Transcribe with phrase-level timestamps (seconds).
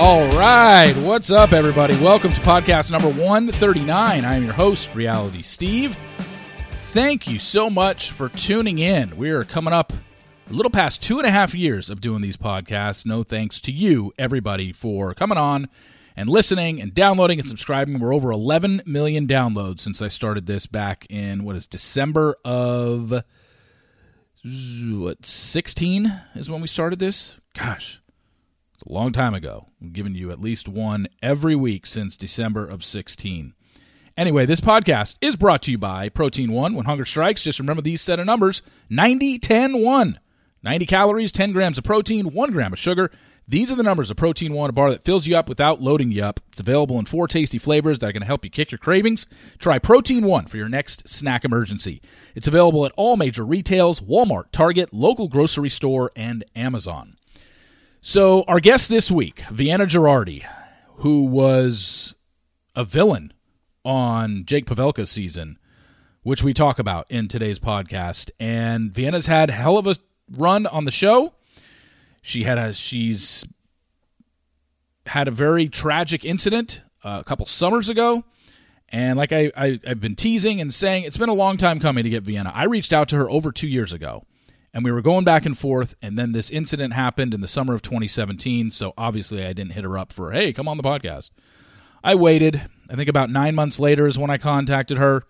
[0.00, 0.94] All right.
[0.96, 1.94] What's up, everybody?
[2.02, 4.24] Welcome to podcast number 139.
[4.24, 5.94] I am your host, Reality Steve.
[6.84, 9.14] Thank you so much for tuning in.
[9.18, 12.38] We are coming up a little past two and a half years of doing these
[12.38, 13.04] podcasts.
[13.04, 15.68] No thanks to you, everybody, for coming on
[16.16, 17.98] and listening and downloading and subscribing.
[17.98, 23.22] We're over 11 million downloads since I started this back in, what is December of
[24.42, 27.99] what 16 is when we started this gosh
[28.80, 29.66] it's a long time ago.
[29.82, 33.52] I've given you at least one every week since December of 16.
[34.16, 36.74] Anyway, this podcast is brought to you by Protein One.
[36.74, 40.20] When hunger strikes, just remember these set of numbers 90, 10, 1.
[40.62, 43.10] 90 calories, 10 grams of protein, 1 gram of sugar.
[43.46, 46.12] These are the numbers of Protein One, a bar that fills you up without loading
[46.12, 46.40] you up.
[46.48, 49.26] It's available in four tasty flavors that are going to help you kick your cravings.
[49.58, 52.00] Try Protein One for your next snack emergency.
[52.34, 57.16] It's available at all major retails Walmart, Target, local grocery store, and Amazon.
[58.02, 60.46] So, our guest this week, Vienna Girardi,
[60.96, 62.14] who was
[62.74, 63.34] a villain
[63.84, 65.58] on Jake Pavelka's season,
[66.22, 68.30] which we talk about in today's podcast.
[68.40, 69.96] And Vienna's had hell of a
[70.30, 71.34] run on the show.
[72.22, 73.44] She had a she's
[75.04, 78.24] had a very tragic incident uh, a couple summers ago.
[78.88, 82.04] And like I, I, I've been teasing and saying, it's been a long time coming
[82.04, 82.50] to get Vienna.
[82.54, 84.24] I reached out to her over two years ago
[84.72, 87.74] and we were going back and forth and then this incident happened in the summer
[87.74, 91.30] of 2017 so obviously i didn't hit her up for hey come on the podcast.
[92.02, 92.62] I waited.
[92.88, 95.24] I think about nine months later is when i contacted her.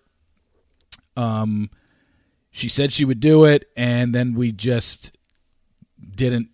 [1.17, 1.69] Um
[2.49, 5.15] she said she would do it and then we just
[6.15, 6.49] didn't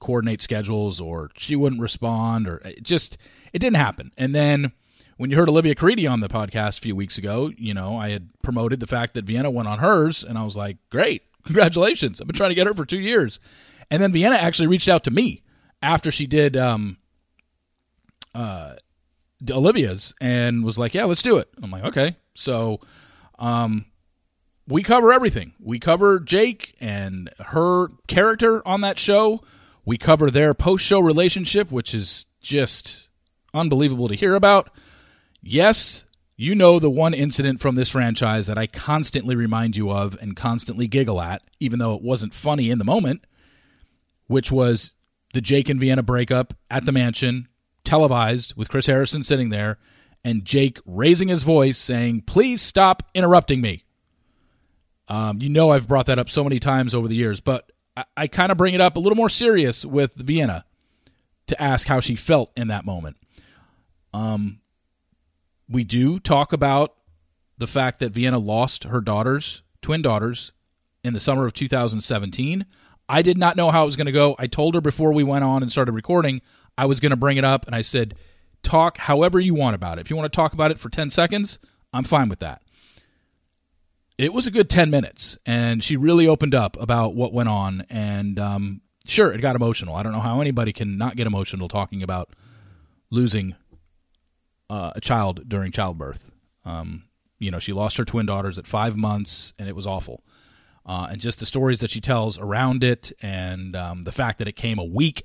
[0.00, 3.16] coordinate schedules or she wouldn't respond or it just
[3.52, 4.12] it didn't happen.
[4.16, 4.72] And then
[5.16, 8.10] when you heard Olivia Caridi on the podcast a few weeks ago, you know, I
[8.10, 12.20] had promoted the fact that Vienna went on hers, and I was like, great, Congratulations.
[12.20, 13.40] I've been trying to get her for two years.
[13.90, 15.42] And then Vienna actually reached out to me
[15.80, 16.98] after she did um,
[18.34, 18.74] uh,
[19.50, 21.48] Olivia's and was like, yeah, let's do it.
[21.62, 22.16] I'm like, okay.
[22.34, 22.80] So
[23.38, 23.86] um,
[24.66, 25.54] we cover everything.
[25.58, 29.40] We cover Jake and her character on that show.
[29.86, 33.08] We cover their post show relationship, which is just
[33.54, 34.68] unbelievable to hear about.
[35.40, 36.04] Yes,
[36.40, 40.36] you know the one incident from this franchise that I constantly remind you of and
[40.36, 43.26] constantly giggle at, even though it wasn't funny in the moment,
[44.28, 44.92] which was
[45.34, 47.48] the Jake and Vienna breakup at the mansion,
[47.82, 49.78] televised with Chris Harrison sitting there,
[50.24, 53.82] and Jake raising his voice saying, Please stop interrupting me.
[55.08, 58.04] Um, you know, I've brought that up so many times over the years, but I,
[58.16, 60.64] I kind of bring it up a little more serious with Vienna
[61.48, 63.16] to ask how she felt in that moment.
[64.14, 64.60] Um,
[65.68, 66.94] we do talk about
[67.58, 70.52] the fact that Vienna lost her daughters, twin daughters,
[71.04, 72.66] in the summer of 2017.
[73.08, 74.36] I did not know how it was going to go.
[74.38, 76.42] I told her before we went on and started recording,
[76.76, 78.14] I was going to bring it up, and I said,
[78.62, 80.02] talk however you want about it.
[80.02, 81.58] If you want to talk about it for 10 seconds,
[81.92, 82.62] I'm fine with that.
[84.18, 87.86] It was a good 10 minutes, and she really opened up about what went on.
[87.88, 89.94] And um, sure, it got emotional.
[89.94, 92.30] I don't know how anybody can not get emotional talking about
[93.10, 93.54] losing
[94.70, 96.30] uh, a child during childbirth.
[96.64, 97.04] Um,
[97.38, 100.24] you know, she lost her twin daughters at five months, and it was awful.
[100.84, 104.48] Uh, and just the stories that she tells around it, and um, the fact that
[104.48, 105.22] it came a week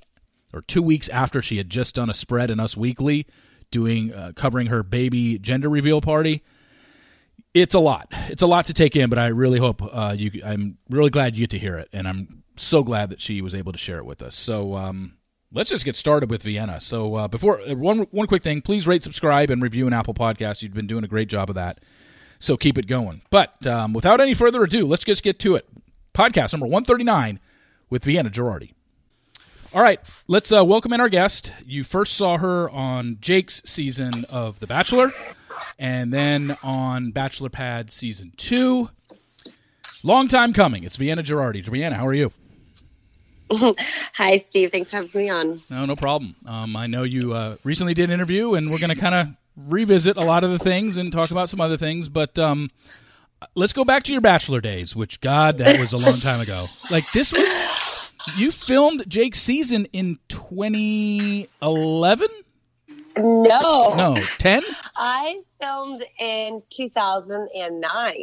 [0.52, 3.26] or two weeks after she had just done a spread in Us Weekly,
[3.70, 6.44] doing uh, covering her baby gender reveal party.
[7.54, 8.08] It's a lot.
[8.28, 10.42] It's a lot to take in, but I really hope uh, you.
[10.44, 13.54] I'm really glad you get to hear it, and I'm so glad that she was
[13.54, 14.36] able to share it with us.
[14.36, 15.14] So, um,
[15.54, 16.80] let's just get started with Vienna.
[16.80, 20.14] So uh, before uh, one one quick thing, please rate, subscribe, and review an Apple
[20.14, 20.62] Podcast.
[20.62, 21.78] You've been doing a great job of that.
[22.40, 23.22] So keep it going.
[23.30, 25.66] But um, without any further ado, let's just get to it.
[26.12, 27.40] Podcast number one thirty nine
[27.88, 28.72] with Vienna Girardi.
[29.72, 29.98] All right,
[30.28, 31.52] let's uh, welcome in our guest.
[31.64, 35.08] You first saw her on Jake's season of The Bachelor,
[35.78, 38.90] and then on Bachelor Pad season two.
[40.04, 40.84] Long time coming.
[40.84, 41.66] It's Vienna Girardi.
[41.66, 42.30] Vienna, how are you?
[44.14, 44.70] Hi, Steve.
[44.70, 45.58] Thanks for having me on.
[45.70, 46.36] No, no problem.
[46.48, 49.28] Um, I know you uh, recently did an interview, and we're going to kind of
[49.56, 52.08] revisit a lot of the things and talk about some other things.
[52.08, 52.70] But um,
[53.54, 56.66] let's go back to your bachelor days, which God, that was a long time ago.
[56.90, 62.28] Like this was you filmed Jake's season in 2011.
[63.16, 63.94] No.
[63.96, 64.62] No, 10?
[64.96, 68.14] I filmed in 2009.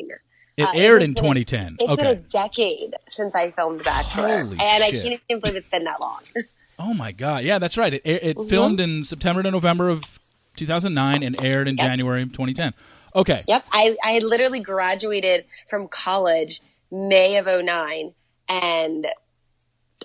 [0.57, 1.77] It Uh, aired it's in been a- 2010.
[1.79, 4.27] It's been a decade since I filmed The Bachelor.
[4.43, 6.19] Holy and I can't even believe it's been that long.
[6.83, 7.43] Oh my god.
[7.43, 7.93] Yeah, that's right.
[7.93, 8.49] It it Mm-hmm.
[8.49, 10.19] filmed in September to November of
[10.55, 11.85] 2009 and aired in Yep.
[11.85, 12.73] January of 2010.
[13.15, 13.39] Okay.
[13.47, 13.65] Yep.
[13.71, 16.59] I, I had literally graduated from college
[16.91, 18.13] May of 09
[18.49, 19.05] and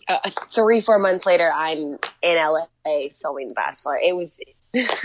[0.07, 2.67] uh, three, four months later, I'm in LA
[3.21, 3.97] filming The Bachelor.
[3.97, 4.39] It was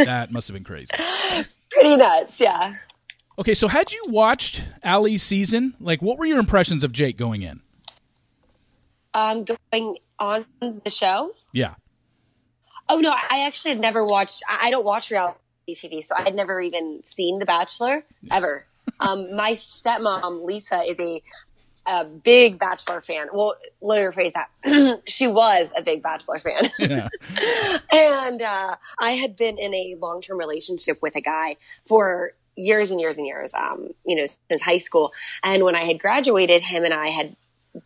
[0.06, 0.90] That must have been crazy.
[1.72, 2.42] pretty nuts.
[2.42, 2.74] Yeah.
[3.42, 5.74] Okay, so had you watched Ali's season?
[5.80, 7.60] Like what were your impressions of Jake going in?
[9.16, 11.32] Um, going on the show.
[11.52, 11.74] Yeah.
[12.88, 14.44] Oh no, I actually had never watched.
[14.62, 15.40] I don't watch reality
[15.70, 18.68] TV, so I had never even seen The Bachelor ever.
[19.00, 21.24] um, my stepmom Lisa is a,
[21.88, 23.26] a big Bachelor fan.
[23.34, 25.02] Well, let me rephrase that.
[25.08, 27.08] she was a big Bachelor fan, Yeah.
[27.92, 31.56] and uh, I had been in a long term relationship with a guy
[31.88, 33.53] for years and years and years.
[33.53, 35.12] Um, you know, since high school,
[35.44, 37.36] and when I had graduated, him and I had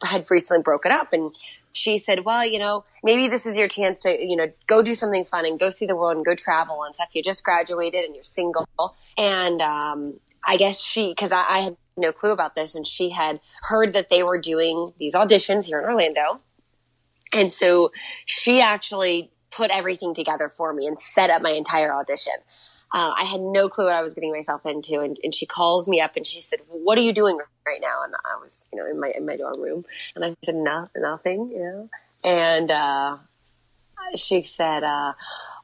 [0.04, 1.36] had recently broken up and
[1.76, 4.94] she said, well, you know, maybe this is your chance to, you know, go do
[4.94, 7.10] something fun and go see the world and go travel and stuff.
[7.14, 8.66] You just graduated and you're single.
[9.18, 13.10] And, um, I guess she, cause I, I had no clue about this and she
[13.10, 16.40] had heard that they were doing these auditions here in Orlando.
[17.34, 17.92] And so
[18.26, 22.34] she actually put everything together for me and set up my entire audition.
[22.96, 25.86] Uh, I had no clue what I was getting myself into, and, and she calls
[25.86, 27.38] me up and she said, "What are you doing
[27.68, 29.84] right now?" And I was, you know, in my in my dorm room,
[30.16, 31.90] and I said, "No, nothing," you know.
[32.24, 33.18] And uh,
[34.16, 35.12] she said, uh,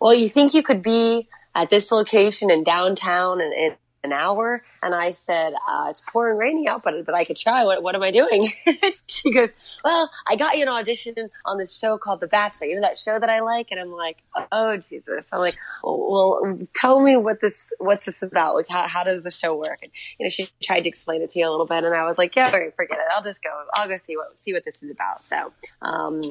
[0.02, 4.64] "Well, you think you could be at this location in downtown and, in an hour?"
[4.82, 7.64] And I said, uh, "It's pouring rainy out, but but I could try.
[7.64, 8.48] What what am I doing?"
[9.08, 9.50] she goes,
[9.84, 11.16] "Well, I got you an audition
[11.46, 12.68] on this show called The Bachelor.
[12.68, 16.60] You know that show that I like?" And I'm like, "Oh Jesus!" I'm like, "Well,
[16.76, 18.56] tell me what this what's this about?
[18.56, 21.30] Like, how how does the show work?" And you know, she tried to explain it
[21.32, 23.06] to you a little bit, and I was like, "Yeah, forget it.
[23.16, 23.50] I'll just go.
[23.76, 25.52] I'll go see what see what this is about." So,
[25.82, 26.22] um,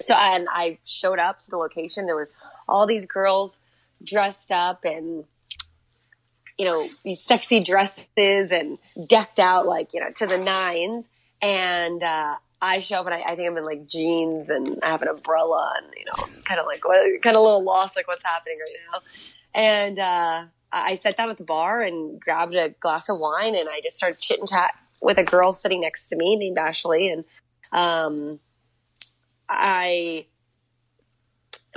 [0.00, 2.06] so and I showed up to the location.
[2.06, 2.32] There was
[2.68, 3.58] all these girls
[4.04, 5.24] dressed up and
[6.58, 11.10] you know these sexy dresses and decked out like you know to the nines.
[11.42, 14.90] And uh, I show up and I, I think I'm in like jeans and I
[14.90, 16.80] have an umbrella and you know kind of like
[17.22, 19.00] kind of a little lost like what's happening right now.
[19.54, 23.68] And uh, I sat down at the bar and grabbed a glass of wine and
[23.68, 27.10] I just started chit and chat with a girl sitting next to me named Ashley
[27.10, 27.24] and
[27.72, 28.40] um,
[29.48, 30.26] I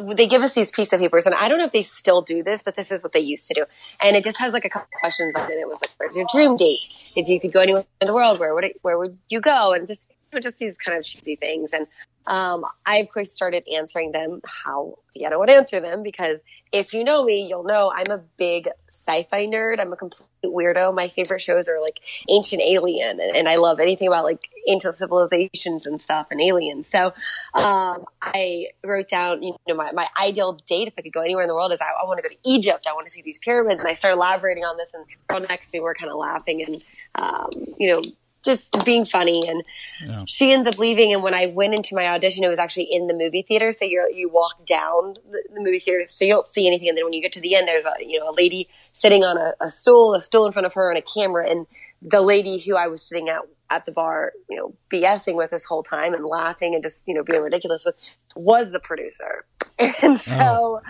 [0.01, 2.43] they give us these piece of papers and I don't know if they still do
[2.43, 3.65] this, but this is what they used to do.
[4.03, 5.55] And it just has like a couple questions on it.
[5.55, 6.79] It was like, where's your dream date?
[7.15, 9.73] If you could go anywhere in the world, where would it, where would you go?
[9.73, 11.73] And just just these kind of cheesy things.
[11.73, 11.87] And
[12.27, 17.03] um, I of course started answering them how I would answer them because if you
[17.03, 19.79] know me, you'll know I'm a big sci-fi nerd.
[19.79, 20.93] I'm a complete weirdo.
[20.93, 21.99] My favorite shows are like
[22.29, 26.87] Ancient Alien, and, and I love anything about like ancient civilizations and stuff and aliens.
[26.87, 27.07] So
[27.55, 31.43] um, I wrote down, you know, my, my ideal date if I could go anywhere
[31.43, 32.85] in the world is I, I want to go to Egypt.
[32.87, 34.93] I want to see these pyramids, and I started elaborating on this.
[34.93, 36.75] And the girl next to me, we're kind of laughing and
[37.15, 38.01] um, you know
[38.43, 39.41] just being funny.
[39.47, 39.63] And
[40.05, 40.23] Yeah.
[40.27, 41.13] she ends up leaving.
[41.13, 43.71] And when i went into my audition it was actually in the movie theater.
[43.71, 46.89] So you you walk down the, the movie theater so you don't see anything.
[46.89, 49.23] And then when you get to the end there's a you know a lady sitting
[49.23, 51.49] on a, a stool a stool in front of her and a camera.
[51.49, 51.67] And
[52.01, 55.65] the lady who i was sitting at at the bar you know bsing with this
[55.65, 57.95] whole time and laughing and just you know being ridiculous with
[58.35, 59.45] was the producer.
[60.01, 60.15] And oh.
[60.17, 60.81] so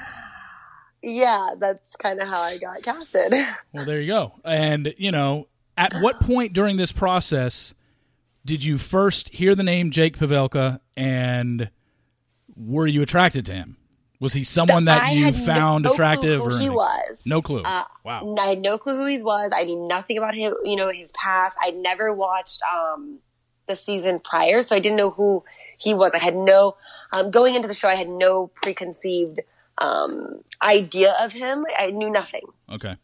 [1.01, 3.34] yeah that's kind of how i got casted.
[3.74, 4.34] Well, there you go.
[4.44, 5.48] And, you know,
[5.80, 7.74] at what point during this process
[8.46, 11.70] did you first hear the name Jake Pavelka and
[12.56, 13.78] were you attracted to him?
[14.20, 17.42] Was he someone that I you found no attractive clue or who he was No
[17.42, 17.62] clue.
[17.64, 18.36] Uh, wow.
[18.38, 19.54] I had no clue who he was.
[19.56, 21.58] I knew nothing about him, you know, his past.
[21.62, 23.20] I never watched um,
[23.68, 25.46] the season prior, so I didn't know who
[25.78, 26.14] he was.
[26.14, 26.76] I had no
[27.18, 27.88] um, going into the show.
[27.88, 29.40] I had no preconceived
[29.78, 31.66] um, idea of him.
[31.78, 32.44] I knew nothing.
[32.70, 32.98] Okay.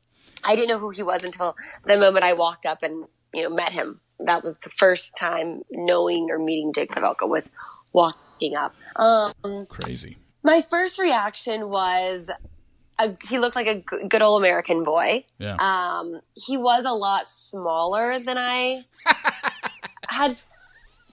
[0.46, 3.50] I didn't know who he was until the moment I walked up and you know
[3.50, 4.00] met him.
[4.20, 7.52] That was the first time knowing or meeting Jake Pavelka was
[7.92, 8.74] walking up.
[8.96, 10.18] Um, Crazy.
[10.44, 12.30] my first reaction was
[12.98, 15.26] a, he looked like a g- good old American boy.
[15.38, 15.58] Yeah.
[15.60, 18.86] Um, he was a lot smaller than I
[20.08, 20.40] had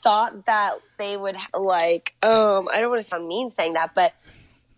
[0.02, 2.14] thought that they would like.
[2.22, 4.12] Um, I don't want to sound mean saying that, but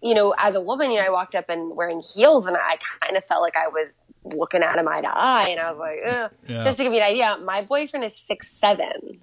[0.05, 2.77] you know, as a woman, you know, I walked up and wearing heels, and I
[3.01, 5.79] kind of felt like I was looking at him eye to eye, and I was
[5.81, 6.31] like, Ugh.
[6.47, 6.63] Yeah.
[6.63, 9.21] just to give you an idea, my boyfriend is six seven.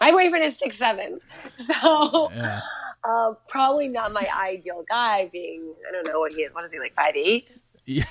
[0.00, 1.20] my boyfriend is six seven,
[1.56, 2.60] so Yeah.
[3.08, 5.28] Uh, probably not my ideal guy.
[5.32, 6.52] Being I don't know what he is.
[6.54, 6.94] What is he like?
[6.94, 7.48] Five eight.
[7.84, 8.04] Yeah.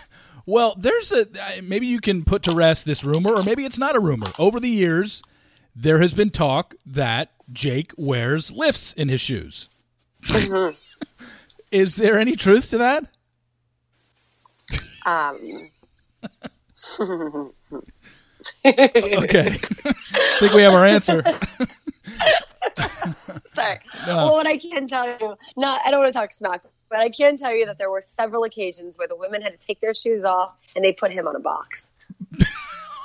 [0.46, 1.28] Well, there's a
[1.62, 4.28] maybe you can put to rest this rumor, or maybe it's not a rumor.
[4.38, 5.24] Over the years,
[5.76, 9.68] there has been talk that Jake wears lifts in his shoes.
[10.26, 10.78] Mm-hmm.
[11.74, 13.06] Is there any truth to that?
[15.06, 15.72] Um.
[18.66, 19.58] Okay.
[19.86, 19.94] I
[20.40, 21.24] think we have our answer.
[23.46, 23.80] Sorry.
[24.06, 24.16] No.
[24.16, 27.10] Well, what I can tell you, not I don't want to talk smack, but I
[27.10, 29.94] can tell you that there were several occasions where the women had to take their
[29.94, 31.94] shoes off and they put him on a box.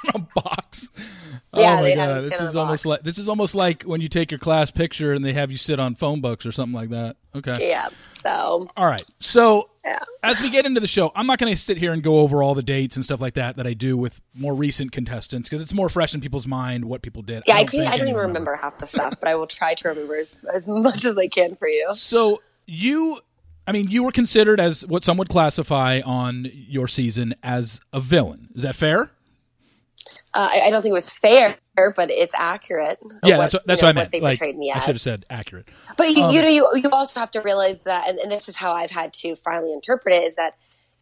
[0.14, 0.90] a box.
[1.52, 2.86] Oh yeah, oh my god, this is almost box.
[2.86, 5.56] like this is almost like when you take your class picture and they have you
[5.56, 7.16] sit on phone books or something like that.
[7.34, 7.70] Okay.
[7.70, 7.88] Yeah.
[7.98, 9.02] So All right.
[9.20, 9.98] So yeah.
[10.22, 12.42] as we get into the show, I'm not going to sit here and go over
[12.42, 15.62] all the dates and stuff like that that I do with more recent contestants because
[15.62, 17.44] it's more fresh in people's mind what people did.
[17.46, 19.74] Yeah, I, don't couldn't, I don't even remember half the stuff, but I will try
[19.74, 21.94] to remember as, as much as I can for you.
[21.94, 23.20] So you,
[23.66, 28.00] I mean, you were considered as what some would classify on your season as a
[28.00, 28.48] villain.
[28.54, 29.12] Is that fair?
[30.34, 32.98] Uh, I, I don't think it was fair, but it's accurate.
[33.24, 34.10] Yeah, what, that's what, that's you know, I meant.
[34.10, 34.76] they like, portrayed me as.
[34.76, 35.68] I should have said accurate.
[35.96, 38.42] But you, Um, you know, you, you also have to realize that, and, and this
[38.46, 40.52] is how I've had to finally interpret it, is that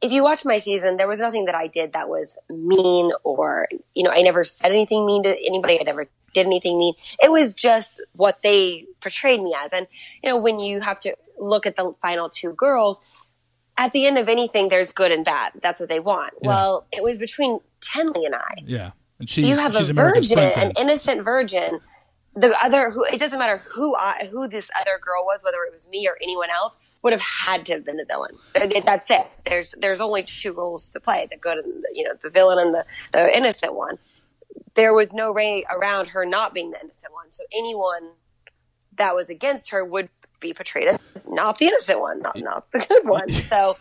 [0.03, 3.69] if you watch my season, there was nothing that I did that was mean or,
[3.95, 5.81] you know, I never said anything mean to anybody.
[5.81, 6.95] I never did anything mean.
[7.23, 9.73] It was just what they portrayed me as.
[9.73, 9.87] And,
[10.23, 13.01] you know, when you have to look at the final two girls,
[13.79, 15.53] at the end of anything, there's good and bad.
[15.63, 16.35] That's what they want.
[16.43, 16.49] Yeah.
[16.49, 20.33] Well, it was between Tenley and I Yeah, and she's you have a she's America's
[20.33, 21.81] virgin, an innocent virgin.
[22.35, 25.73] The other, who it doesn't matter who I, who this other girl was, whether it
[25.73, 28.37] was me or anyone else, would have had to have been the villain.
[28.85, 29.27] That's it.
[29.47, 32.59] There's there's only two roles to play: the good and the, you know the villain
[32.59, 33.99] and the, the innocent one.
[34.75, 37.31] There was no way around her not being the innocent one.
[37.31, 38.11] So anyone
[38.97, 42.85] that was against her would be portrayed as not the innocent one, not not the
[42.87, 43.31] good one.
[43.33, 43.77] So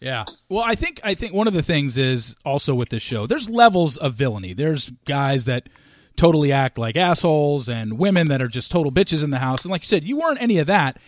[0.00, 0.24] Yeah.
[0.48, 3.26] Well, I think I think one of the things is also with this show.
[3.26, 4.52] There's levels of villainy.
[4.52, 5.68] There's guys that
[6.16, 9.64] totally act like assholes and women that are just total bitches in the house.
[9.64, 10.98] And like you said, you weren't any of that.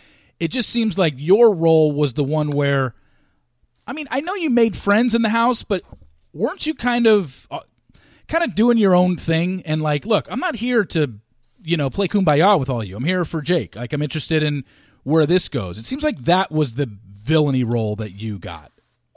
[0.41, 2.95] It just seems like your role was the one where
[3.87, 5.83] I mean, I know you made friends in the house, but
[6.33, 7.61] weren't you kind of uh,
[8.27, 11.15] kind of doing your own thing and like, look, I'm not here to,
[11.63, 12.97] you know, play kumbaya with all you.
[12.97, 13.77] I'm here for Jake.
[13.77, 14.65] Like I'm interested in
[15.05, 15.79] where this goes.
[15.79, 16.87] It seems like that was the
[17.29, 18.73] villainy role that you got.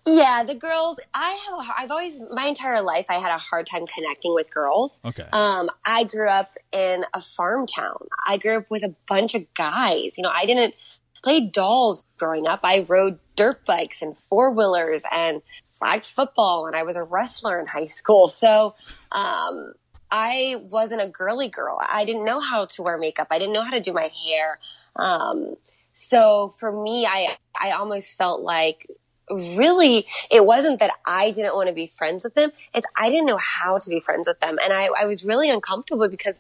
[0.06, 1.00] Yeah, the girls.
[1.13, 1.75] I have.
[1.77, 3.06] I've always my entire life.
[3.08, 5.00] I had a hard time connecting with girls.
[5.06, 5.27] Okay.
[5.32, 8.08] Um, I grew up in a farm town.
[8.27, 10.18] I grew up with a bunch of guys.
[10.18, 10.75] You know, I didn't
[11.24, 12.62] play dolls growing up.
[12.63, 15.41] I rode dirt bikes and four wheelers and
[15.72, 18.27] flag football, and I was a wrestler in high school.
[18.27, 18.75] So,
[19.12, 19.74] um,
[20.12, 21.77] I wasn't a girly girl.
[21.80, 23.27] I didn't know how to wear makeup.
[23.32, 24.60] I didn't know how to do my hair.
[24.96, 25.56] Um,
[25.94, 28.88] so for me, I I almost felt like
[29.30, 32.52] really it wasn't that I didn't want to be friends with them.
[32.74, 34.58] It's I didn't know how to be friends with them.
[34.64, 36.40] And I, I was really uncomfortable because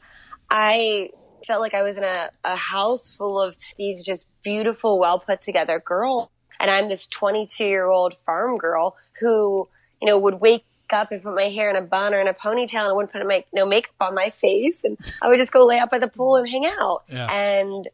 [0.49, 1.09] I
[1.47, 5.41] felt like I was in a, a house full of these just beautiful, well put
[5.41, 6.29] together girls.
[6.59, 9.67] And I'm this 22 year old farm girl who,
[10.01, 12.33] you know, would wake up and put my hair in a bun or in a
[12.33, 14.83] ponytail and I wouldn't put my, no makeup on my face.
[14.83, 17.03] And I would just go lay out by the pool and hang out.
[17.09, 17.27] Yeah.
[17.31, 17.87] And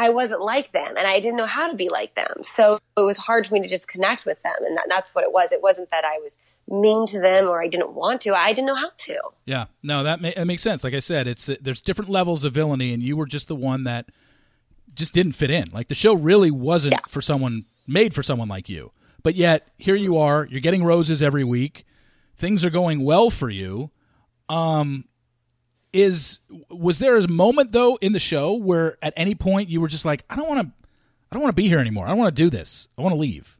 [0.00, 2.42] I wasn't like them and I didn't know how to be like them.
[2.42, 4.54] So it was hard for me to just connect with them.
[4.66, 5.52] And that, that's what it was.
[5.52, 6.38] It wasn't that I was
[6.68, 8.34] mean to them or I didn't want to.
[8.34, 9.18] I didn't know how to.
[9.44, 10.84] Yeah, no, that, ma- that makes sense.
[10.84, 13.84] Like I said, it's there's different levels of villainy, and you were just the one
[13.84, 14.06] that
[14.94, 15.64] just didn't fit in.
[15.72, 17.00] Like the show really wasn't Yeah.
[17.08, 18.92] for someone made for someone like you.
[19.22, 20.46] But yet here you are.
[20.50, 21.84] You're getting roses every week.
[22.36, 23.90] Things are going well for you.
[24.48, 25.04] Um,
[25.92, 29.88] is was there a moment though in the show where at any point you were
[29.88, 30.72] just like, I don't want to,
[31.30, 32.06] I don't want to be here anymore.
[32.06, 32.88] I don't want to do this.
[32.96, 33.56] I want to leave.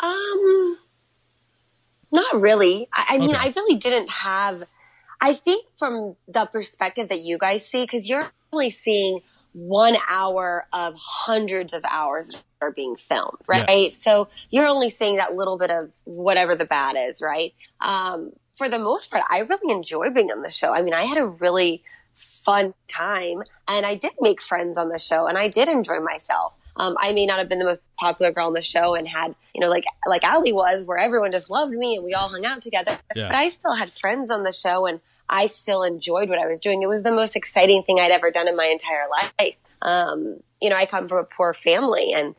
[0.00, 0.78] Um,
[2.12, 2.88] not really.
[2.92, 4.64] I, I mean, I really didn't have.
[5.20, 9.20] I think from the perspective that you guys see, because you're only seeing
[9.52, 13.64] one hour of hundreds of hours that are being filmed, Yeah.
[13.64, 13.92] right?
[13.92, 17.52] So you're only seeing that little bit of whatever the bad is, right?
[17.80, 20.74] Um, for the most part, I really enjoy being on the show.
[20.74, 21.80] I mean, I had a really
[22.14, 26.52] fun time and I did make friends on the show and I did enjoy myself.
[26.76, 29.34] Um, I may not have been the most popular girl on the show and had,
[29.54, 32.44] you know, like, like Ali was where everyone just loved me and we all hung
[32.44, 32.98] out together.
[33.16, 33.28] Yeah.
[33.28, 36.60] But I still had friends on the show and I still enjoyed what I was
[36.60, 36.82] doing.
[36.82, 39.56] It was the most exciting thing I'd ever done in my entire life.
[39.80, 42.34] Um, you know, I come from a poor family and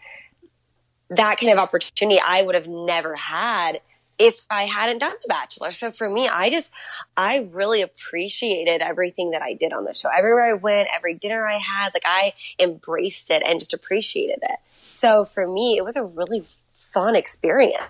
[1.09, 3.81] that kind of opportunity I would have never had
[4.21, 5.71] if I hadn't done The Bachelor.
[5.71, 6.71] So for me, I just,
[7.17, 10.09] I really appreciated everything that I did on the show.
[10.15, 14.59] Everywhere I went, every dinner I had, like I embraced it and just appreciated it.
[14.85, 17.81] So for me, it was a really fun experience.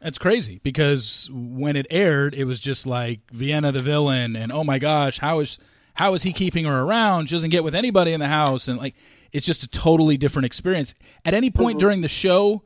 [0.00, 4.64] That's crazy because when it aired, it was just like Vienna the villain, and oh
[4.64, 5.58] my gosh, how is
[5.94, 7.28] how is he keeping her around?
[7.28, 8.94] She doesn't get with anybody in the house, and like
[9.30, 10.94] it's just a totally different experience.
[11.24, 11.80] At any point mm-hmm.
[11.80, 12.62] during the show,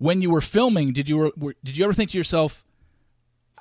[0.00, 2.64] when you were filming, did you were, did you ever think to yourself,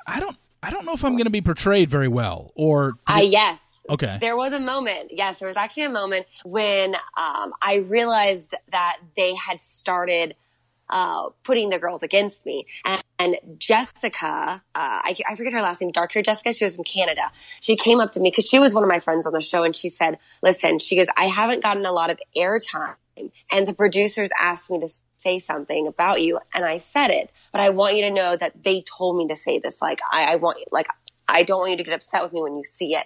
[0.07, 3.19] I don't I don't know if I'm going to be portrayed very well, or I
[3.19, 3.79] uh, yes.
[3.89, 4.17] Okay.
[4.21, 5.11] There was a moment.
[5.11, 10.35] Yes, there was actually a moment when um, I realized that they had started
[10.89, 12.65] uh, putting the girls against me.
[12.85, 16.75] And, and Jessica, uh, I, I, forget her last name, dark hair Jessica, she was
[16.75, 17.31] from Canada.
[17.61, 19.63] She came up to me because she was one of my friends on the show
[19.63, 22.95] and she said, listen, she goes, I haven't gotten a lot of airtime
[23.51, 24.87] and the producers asked me to
[25.21, 28.63] say something about you and I said it, but I want you to know that
[28.63, 29.81] they told me to say this.
[29.81, 30.87] Like, I, I want you, like,
[31.27, 33.05] I don't want you to get upset with me when you see it.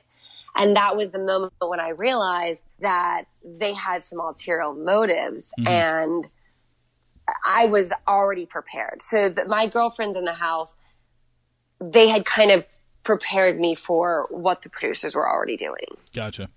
[0.55, 5.67] And that was the moment when I realized that they had some ulterior motives mm-hmm.
[5.67, 6.25] and
[7.49, 9.01] I was already prepared.
[9.01, 10.77] So the, my girlfriends in the house,
[11.79, 12.67] they had kind of
[13.03, 15.97] prepared me for what the producers were already doing.
[16.13, 16.49] Gotcha.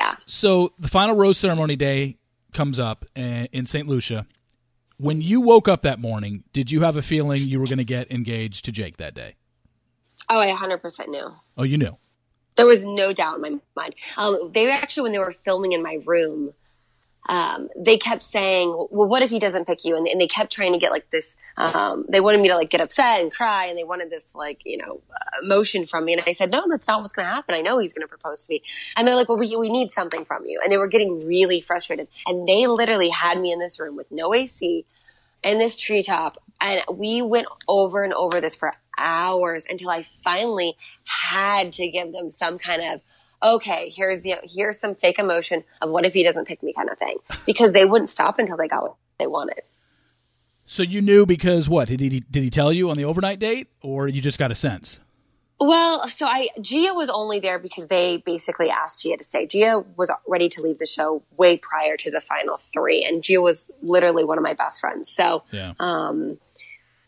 [0.00, 0.14] Yeah.
[0.26, 2.16] So the final rose ceremony day
[2.52, 3.86] comes up in St.
[3.86, 4.26] Lucia.
[5.00, 7.84] When you woke up that morning, did you have a feeling you were going to
[7.84, 9.36] get engaged to Jake that day?
[10.28, 11.36] Oh, I 100% knew.
[11.56, 11.96] Oh, you knew?
[12.56, 13.94] There was no doubt in my mind.
[14.16, 16.52] Um, they actually, when they were filming in my room,
[17.28, 19.96] um, they kept saying, well, what if he doesn't pick you?
[19.96, 22.70] And, and they kept trying to get like this, um, they wanted me to like
[22.70, 25.02] get upset and cry and they wanted this like, you know,
[25.42, 26.14] emotion from me.
[26.14, 27.54] And I said, no, that's not what's going to happen.
[27.54, 28.62] I know he's going to propose to me.
[28.96, 30.60] And they're like, well, we, we need something from you.
[30.62, 32.08] And they were getting really frustrated.
[32.26, 34.86] And they literally had me in this room with no AC
[35.42, 36.38] in this treetop.
[36.60, 42.12] And we went over and over this for hours until I finally had to give
[42.12, 43.00] them some kind of
[43.42, 46.90] okay, here's the here's some fake emotion of what if he doesn't pick me kind
[46.90, 47.16] of thing.
[47.46, 49.62] Because they wouldn't stop until they got what they wanted.
[50.66, 51.88] So you knew because what?
[51.88, 54.54] Did he did he tell you on the overnight date or you just got a
[54.54, 55.00] sense?
[55.60, 59.46] Well, so I Gia was only there because they basically asked Gia to stay.
[59.46, 63.40] Gia was ready to leave the show way prior to the final three, and Gia
[63.40, 65.08] was literally one of my best friends.
[65.08, 65.72] So, yeah.
[65.80, 66.38] um,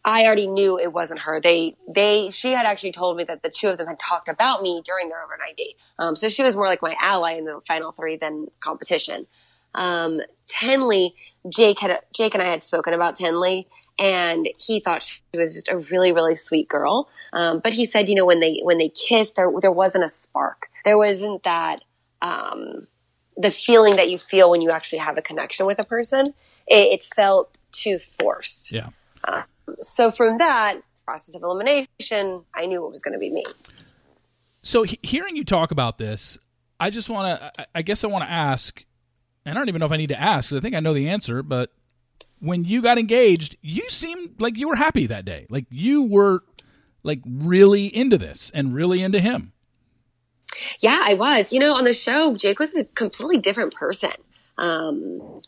[0.05, 1.41] I already knew it wasn't her.
[1.41, 4.63] They, they, she had actually told me that the two of them had talked about
[4.63, 5.77] me during their overnight date.
[5.99, 9.27] Um, so she was more like my ally in the final three than competition.
[9.75, 11.11] Um, Tenley,
[11.49, 13.67] Jake had, Jake and I had spoken about Tenley
[13.99, 17.11] and he thought she was just a really, really sweet girl.
[17.35, 20.09] Um, but he said, you know, when they, when they kissed, there, there wasn't a
[20.09, 20.69] spark.
[20.85, 21.85] There wasn't that,
[22.23, 22.87] um,
[23.37, 26.27] the feeling that you feel when you actually have a connection with a person.
[26.67, 28.73] It, it felt too forced.
[28.73, 28.89] Yeah.
[29.23, 29.43] Uh,
[29.79, 33.45] so from that process of elimination, I knew it was going to be me.
[34.63, 36.39] So he- hearing you talk about this,
[36.79, 38.85] I just want to, I guess I want to ask,
[39.45, 41.09] and I don't even know if I need to ask, I think I know the
[41.09, 41.71] answer, but
[42.41, 45.47] when you got engaged, you seemed like you were happy that day.
[45.51, 46.41] Like you were
[47.03, 49.53] like really into this and really into him.
[50.81, 51.53] Yeah, I was.
[51.53, 54.13] You know, on the show, Jake was a completely different person.
[54.59, 55.43] Um,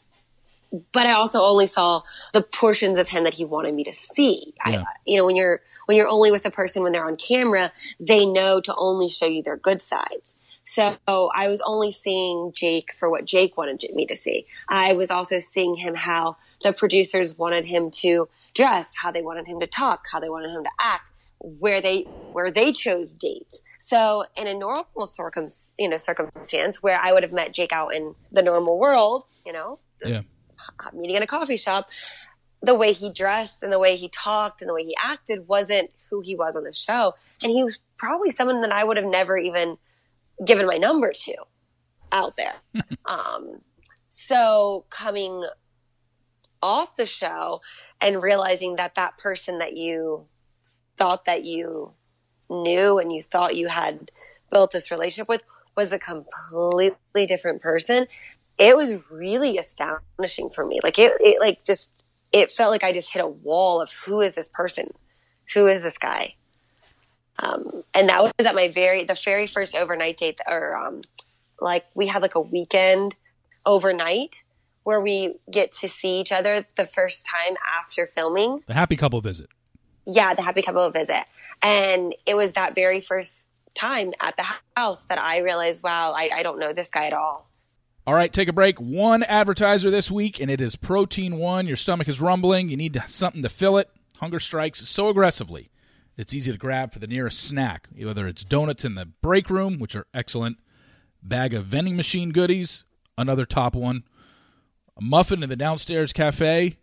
[0.92, 4.54] but I also only saw the portions of him that he wanted me to see.
[4.66, 4.80] Yeah.
[4.80, 7.72] I, you know, when you're when you're only with a person when they're on camera,
[8.00, 10.38] they know to only show you their good sides.
[10.64, 14.46] So I was only seeing Jake for what Jake wanted me to see.
[14.68, 19.46] I was also seeing him how the producers wanted him to dress, how they wanted
[19.46, 21.04] him to talk, how they wanted him to act,
[21.38, 23.62] where they where they chose dates.
[23.78, 25.46] So in a normal circum,
[25.78, 29.52] you know, circumstance where I would have met Jake out in the normal world, you
[29.52, 30.20] know, yeah
[30.92, 31.88] meeting in a coffee shop,
[32.62, 35.90] the way he dressed and the way he talked and the way he acted wasn't
[36.10, 37.14] who he was on the show.
[37.42, 39.78] And he was probably someone that I would have never even
[40.44, 41.34] given my number to
[42.12, 42.54] out there.
[43.04, 43.60] um,
[44.08, 45.44] so coming
[46.62, 47.60] off the show
[48.00, 50.26] and realizing that that person that you
[50.96, 51.92] thought that you
[52.48, 54.10] knew and you thought you had
[54.50, 55.42] built this relationship with
[55.76, 58.06] was a completely different person
[58.62, 60.78] it was really astonishing for me.
[60.82, 64.20] Like it, it like just, it felt like I just hit a wall of who
[64.20, 64.88] is this person?
[65.54, 66.36] Who is this guy?
[67.40, 71.00] Um, and that was at my very, the very first overnight date or, um,
[71.60, 73.16] like we had like a weekend
[73.66, 74.44] overnight
[74.84, 78.62] where we get to see each other the first time after filming.
[78.66, 79.48] The happy couple visit.
[80.06, 81.24] Yeah, the happy couple visit.
[81.62, 84.44] And it was that very first time at the
[84.76, 87.48] house that I realized, wow, I, I don't know this guy at all.
[88.04, 88.80] All right, take a break.
[88.80, 91.68] One advertiser this week, and it is Protein One.
[91.68, 92.68] Your stomach is rumbling.
[92.68, 93.90] You need something to fill it.
[94.18, 95.70] Hunger strikes so aggressively.
[96.16, 99.78] It's easy to grab for the nearest snack, whether it's donuts in the break room,
[99.78, 100.58] which are excellent,
[101.22, 102.84] bag of vending machine goodies,
[103.16, 104.02] another top one,
[104.96, 106.78] a muffin in the downstairs cafe.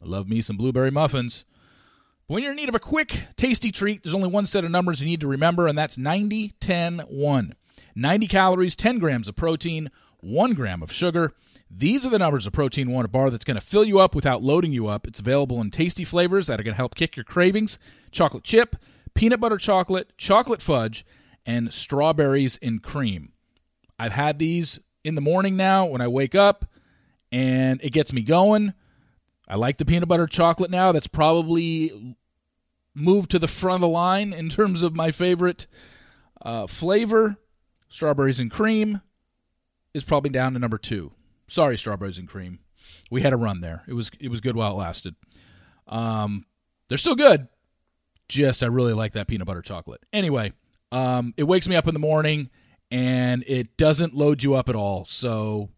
[0.00, 1.44] I love me some blueberry muffins.
[2.28, 4.70] But when you're in need of a quick, tasty treat, there's only one set of
[4.70, 7.54] numbers you need to remember, and that's 90 10 1.
[7.96, 9.90] 90 calories, 10 grams of protein,
[10.22, 11.32] 1 gram of sugar.
[11.70, 14.14] These are the numbers of protein one a bar that's going to fill you up
[14.14, 15.06] without loading you up.
[15.06, 17.78] It's available in tasty flavors that are going to help kick your cravings
[18.10, 18.76] chocolate chip,
[19.14, 21.04] peanut butter chocolate, chocolate fudge,
[21.46, 23.32] and strawberries and cream.
[23.98, 26.66] I've had these in the morning now when I wake up,
[27.30, 28.74] and it gets me going.
[29.48, 30.92] I like the peanut butter chocolate now.
[30.92, 32.16] That's probably
[32.94, 35.66] moved to the front of the line in terms of my favorite
[36.42, 37.36] uh, flavor.
[37.88, 39.00] Strawberries and cream
[39.94, 41.12] is probably down to number two.
[41.48, 42.60] Sorry, strawberries and cream.
[43.10, 43.82] We had a run there.
[43.86, 45.14] It was it was good while it lasted.
[45.86, 46.46] Um,
[46.88, 47.48] they're still good.
[48.28, 50.02] Just I really like that peanut butter chocolate.
[50.12, 50.52] Anyway,
[50.90, 52.50] um, it wakes me up in the morning
[52.90, 55.06] and it doesn't load you up at all.
[55.06, 55.70] So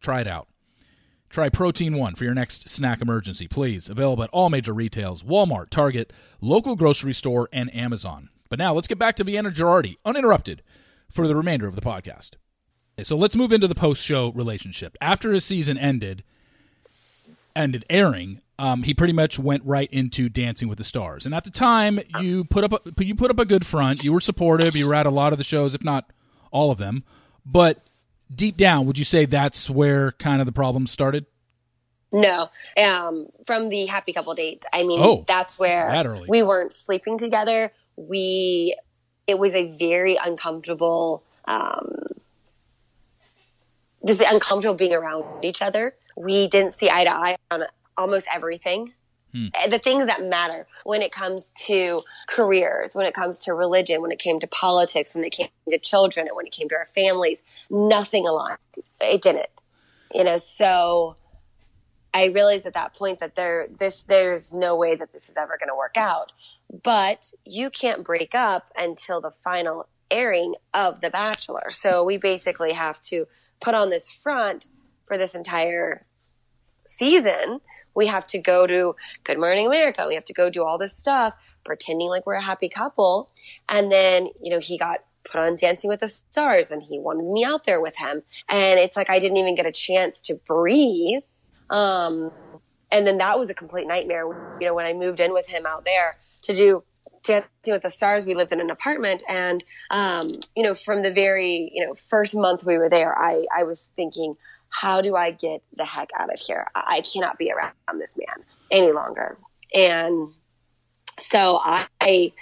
[0.00, 0.48] try it out.
[1.30, 3.88] Try Protein One for your next snack emergency, please.
[3.88, 8.28] Available at all major retails Walmart, Target, local grocery store, and Amazon.
[8.48, 10.62] But now let's get back to Vienna Girardi, uninterrupted,
[11.10, 12.32] for the remainder of the podcast.
[13.02, 14.96] So let's move into the post-show relationship.
[15.00, 16.22] After his season ended,
[17.56, 21.26] ended airing, um, he pretty much went right into Dancing with the Stars.
[21.26, 24.04] And at the time, you put up a, you put up a good front.
[24.04, 24.76] You were supportive.
[24.76, 26.08] You were at a lot of the shows, if not
[26.52, 27.02] all of them.
[27.44, 27.82] But
[28.32, 31.26] deep down, would you say that's where kind of the problem started?
[32.12, 32.48] No,
[32.80, 34.64] um, from the happy couple date.
[34.72, 37.72] I mean, Oh, that's where that we weren't sleeping together.
[37.96, 38.76] We,
[39.26, 42.04] it was a very uncomfortable, um,
[44.06, 45.94] just uncomfortable being around each other.
[46.16, 47.64] We didn't see eye to eye on
[47.96, 48.92] almost everything.
[49.34, 54.00] Uh, The things that matter when it comes to careers, when it comes to religion,
[54.00, 56.76] when it came to politics, when it came to children, and when it came to
[56.76, 58.58] our families, nothing aligned.
[59.00, 59.48] It didn't,
[60.14, 60.36] you know.
[60.36, 61.16] So
[62.12, 65.58] I realized at that point that there, this, there's no way that this is ever
[65.58, 66.30] going to work out.
[66.82, 71.72] But you can't break up until the final airing of The Bachelor.
[71.72, 73.26] So we basically have to
[73.60, 74.68] put on this front
[75.06, 76.06] for this entire
[76.84, 77.60] season.
[77.94, 80.04] We have to go to Good Morning America.
[80.06, 83.30] We have to go do all this stuff, pretending like we're a happy couple.
[83.68, 87.24] And then, you know, he got put on Dancing with the Stars and he wanted
[87.24, 88.22] me out there with him.
[88.48, 91.22] And it's like I didn't even get a chance to breathe.
[91.70, 92.30] Um,
[92.90, 94.26] and then that was a complete nightmare.
[94.60, 96.84] You know, when I moved in with him out there to do
[97.22, 101.12] Dancing with the Stars, we lived in an apartment, and um, you know, from the
[101.12, 104.36] very you know first month we were there, I I was thinking,
[104.80, 106.66] how do I get the heck out of here?
[106.74, 109.38] I, cannot be around this man any longer.
[109.72, 110.28] And
[111.18, 112.32] so I, I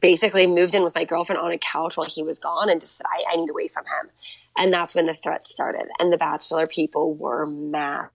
[0.00, 2.98] basically moved in with my girlfriend on a couch while he was gone, and just
[2.98, 4.10] said, I, I need away from him.
[4.58, 5.86] And that's when the threats started.
[5.98, 8.08] And the Bachelor people were mad.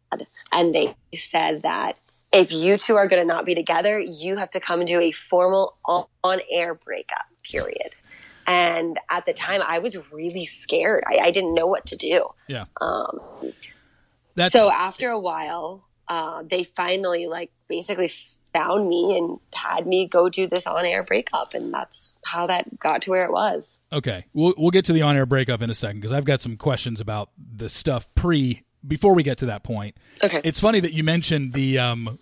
[0.53, 1.97] And they said that
[2.35, 5.11] if you two are going to not be together, you have to come to a
[5.11, 7.95] formal on air breakup, period.
[8.47, 11.03] And at the time, I was really scared.
[11.09, 12.27] I, I didn't know what to do.
[12.47, 12.65] Yeah.
[12.79, 13.19] Um,
[14.35, 18.11] That's so after a while, uh, they finally like basically
[18.53, 21.55] found me and had me go do this on air breakup.
[21.55, 23.79] And that's how that got to where it was.
[23.91, 26.57] Okay, we'll we'll get to the on-air breakup in a second because I've got some
[26.57, 29.97] questions about the stuff pre before we get to that point.
[30.23, 30.41] Okay.
[30.43, 32.19] It's funny that you mentioned the um,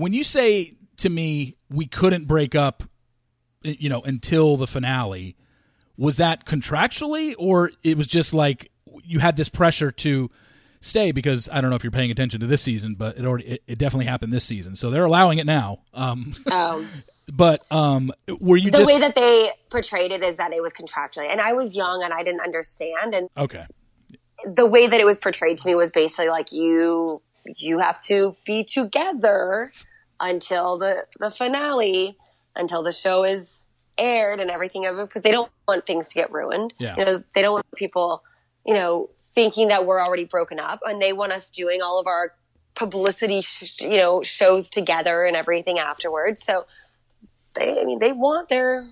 [0.00, 2.84] when you say to me we couldn't break up,
[3.62, 5.36] you know, until the finale.
[5.96, 8.70] Was that contractually, or it was just like
[9.04, 10.30] you had this pressure to
[10.80, 13.46] stay because I don't know if you're paying attention to this season, but it already
[13.46, 15.80] it, it definitely happened this season, so they're allowing it now.
[15.92, 16.88] Um, Um,
[17.32, 20.72] but um, were you the just way that they portrayed it is that it was
[20.72, 21.30] contractually.
[21.30, 23.14] And I was young and I didn't understand.
[23.14, 23.66] And okay?
[24.46, 27.20] the way that it was portrayed to me was basically like you
[27.58, 29.72] you have to be together
[30.20, 32.16] until the the finale
[32.56, 36.14] until the show is aired and everything of it because they don't want things to
[36.14, 36.74] get ruined.
[36.78, 36.96] Yeah.
[36.96, 38.22] you know they don't want people
[38.66, 42.06] you know thinking that we're already broken up and they want us doing all of
[42.06, 42.34] our
[42.74, 46.42] publicity sh- you know shows together and everything afterwards.
[46.42, 46.66] So
[47.54, 48.84] they i mean they want their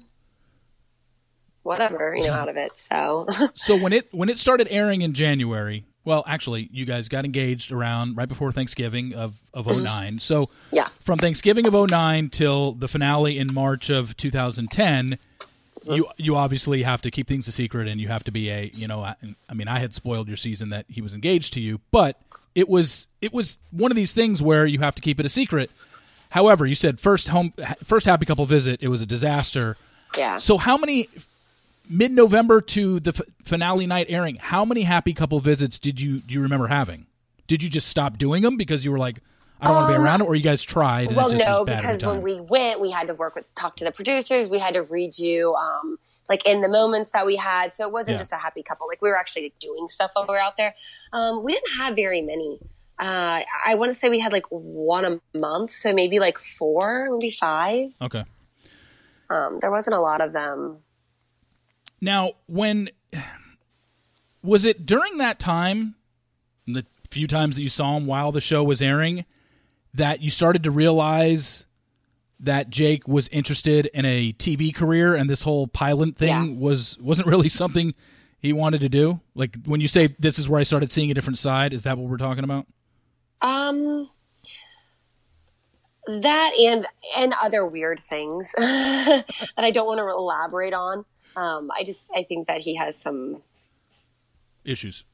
[1.62, 3.26] whatever you know out of it so.
[3.56, 7.70] So when it when it started airing in January, well, actually, you guys got engaged
[7.70, 9.84] around right before Thanksgiving of of mm-hmm.
[9.84, 10.18] 09.
[10.20, 15.92] So yeah from Thanksgiving of 09 till the finale in March of 2010, mm-hmm.
[15.94, 18.70] you you obviously have to keep things a secret and you have to be a,
[18.74, 19.14] you know, I,
[19.48, 22.20] I mean, I had spoiled your season that he was engaged to you, but
[22.54, 25.30] it was it was one of these things where you have to keep it a
[25.30, 25.70] secret.
[26.28, 29.78] However, you said first home, first happy couple visit, it was a disaster.
[30.14, 30.36] Yeah.
[30.36, 31.08] So how many
[31.90, 34.36] mid November to the f- finale night airing?
[34.36, 37.06] How many happy couple visits did you do you remember having?
[37.46, 39.18] Did you just stop doing them because you were like,
[39.60, 41.08] I don't want to be Um, around it, or you guys tried?
[41.08, 43.76] And well, it just no, because when we went, we had to work with, talk
[43.76, 44.48] to the producers.
[44.48, 45.98] We had to redo, um,
[46.28, 47.72] like in the moments that we had.
[47.72, 48.18] So it wasn't Yeah.
[48.18, 48.86] just a happy couple.
[48.86, 50.74] Like we were actually doing stuff while we were out there.
[51.12, 52.60] Um, we didn't have very many.
[53.00, 55.70] Uh, I want to say we had like one a month.
[55.72, 57.90] So maybe like four, maybe five.
[58.02, 58.24] okay.
[59.30, 60.78] Um, there wasn't a lot of them.
[62.00, 62.90] Now, when
[64.42, 65.96] was it during that time,
[66.66, 69.24] the few times that you saw him while the show was airing,
[69.94, 71.64] that you started to realize
[72.40, 76.58] that Jake was interested in a TV career and this whole pilot thing Yeah.
[76.58, 77.94] was wasn't really something
[78.38, 79.20] he wanted to do?
[79.34, 81.98] Like when you say this is where I started seeing a different side, is that
[81.98, 82.66] what we're talking about?
[83.40, 84.08] Um,
[86.06, 89.24] that and and other weird things that
[89.56, 91.04] I don't want to elaborate on.
[91.38, 93.42] Um, I just I think that he has some
[94.64, 95.04] Issues.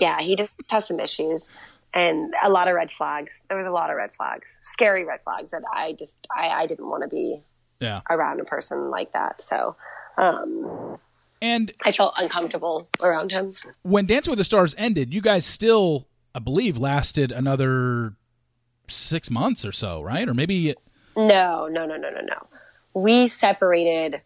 [0.00, 1.48] yeah he just has some issues
[1.94, 3.44] and a lot of red flags.
[3.48, 6.66] There was a lot of red flags, scary red flags that I just I, I
[6.66, 7.40] didn't want to be
[7.80, 8.00] Yeah.
[8.10, 9.40] around a person like that.
[9.40, 9.76] So
[10.18, 10.98] um,
[11.42, 13.54] And I felt uncomfortable around him.
[13.82, 18.14] when Dancing with the Stars ended, you guys still, I believe, lasted another
[18.88, 20.26] six months or so, right?
[20.28, 20.74] Or maybe
[21.16, 22.46] No, no, no, no, no, no.
[22.94, 24.22] We separated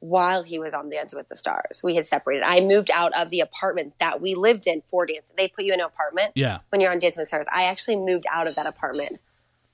[0.00, 1.82] while he was on Dancing with the Stars.
[1.84, 2.44] We had separated.
[2.46, 5.36] I moved out of the apartment that we lived in for dancing.
[5.36, 6.58] They put you in an apartment yeah.
[6.70, 7.46] when you're on Dance with the Stars.
[7.52, 9.20] I actually moved out of that apartment.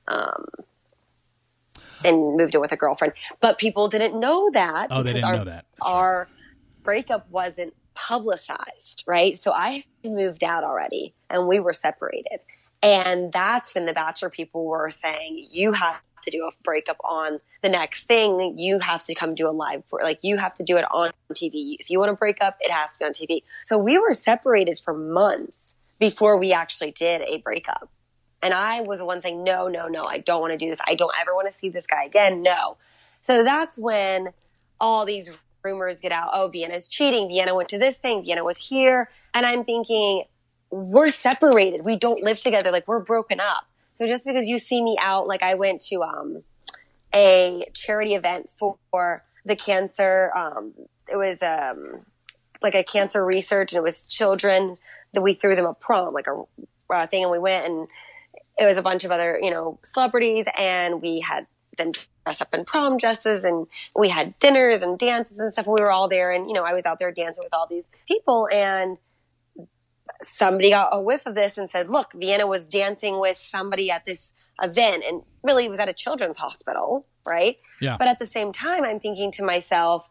[0.09, 0.47] Um,
[2.05, 4.89] and moved in with a girlfriend, but people didn't know that.
[4.91, 5.65] Oh, they didn't our, know that.
[5.81, 6.29] Our
[6.85, 9.35] breakup wasn't publicized, right?
[9.35, 12.39] So I moved out already, and we were separated.
[12.83, 17.41] And that's when the Bachelor people were saying, you have to do a breakup on
[17.63, 18.55] the next thing.
[18.59, 21.11] You have to come do a live, for like you have to do it on
[21.33, 21.77] TV.
[21.81, 23.43] If you want to break up, it has to be on TV.
[23.65, 27.89] So we were separated for months before we actually did a breakup.
[28.43, 30.81] And I was the one saying, no, no, no, I don't want to do this.
[30.87, 32.43] I don't ever want to see this guy again.
[32.43, 32.77] No.
[33.21, 34.29] So that's when
[34.81, 35.33] all these
[35.65, 36.31] rumors get out.
[36.33, 37.29] Oh, Vienna's cheating.
[37.29, 38.23] Vienna went to this thing.
[38.23, 39.09] Vienna was here.
[39.35, 40.25] And I'm thinking,
[40.71, 41.85] we're separated.
[41.85, 42.71] We don't live together.
[42.71, 43.67] Like we're broken up.
[43.97, 46.43] So just because you see me out, like I went to um,
[47.15, 50.31] a charity event for the cancer.
[50.37, 50.75] Um,
[51.11, 52.05] it was um,
[52.63, 54.77] like a cancer research, and it was children
[55.15, 57.89] that we threw them a prom, like a thing, and we went and
[58.59, 61.47] it was a bunch of other you know celebrities, and we had
[61.79, 65.67] them dress up in prom dresses, and we had dinners and dances and stuff.
[65.67, 67.89] We were all there, and you know I was out there dancing with all these
[68.07, 68.99] people, and
[70.21, 74.05] somebody got a whiff of this and said, look, Vienna was dancing with somebody at
[74.05, 77.59] this event and really was at a children's hospital, right?
[77.81, 77.97] Yeah.
[77.99, 80.09] But at the same time, I'm thinking to myself,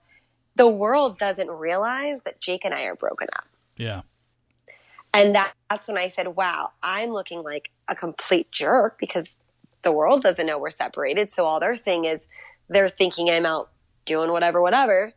[0.56, 3.48] the world doesn't realize that Jake and I are broken up.
[3.78, 4.02] Yeah.
[5.14, 9.40] And that, that's when I said, wow, I'm looking like a complete jerk because
[9.82, 11.30] the world doesn't know we're separated.
[11.30, 12.28] So all they're saying is
[12.70, 13.70] they're thinking I'm out
[14.06, 15.14] doing whatever, whatever.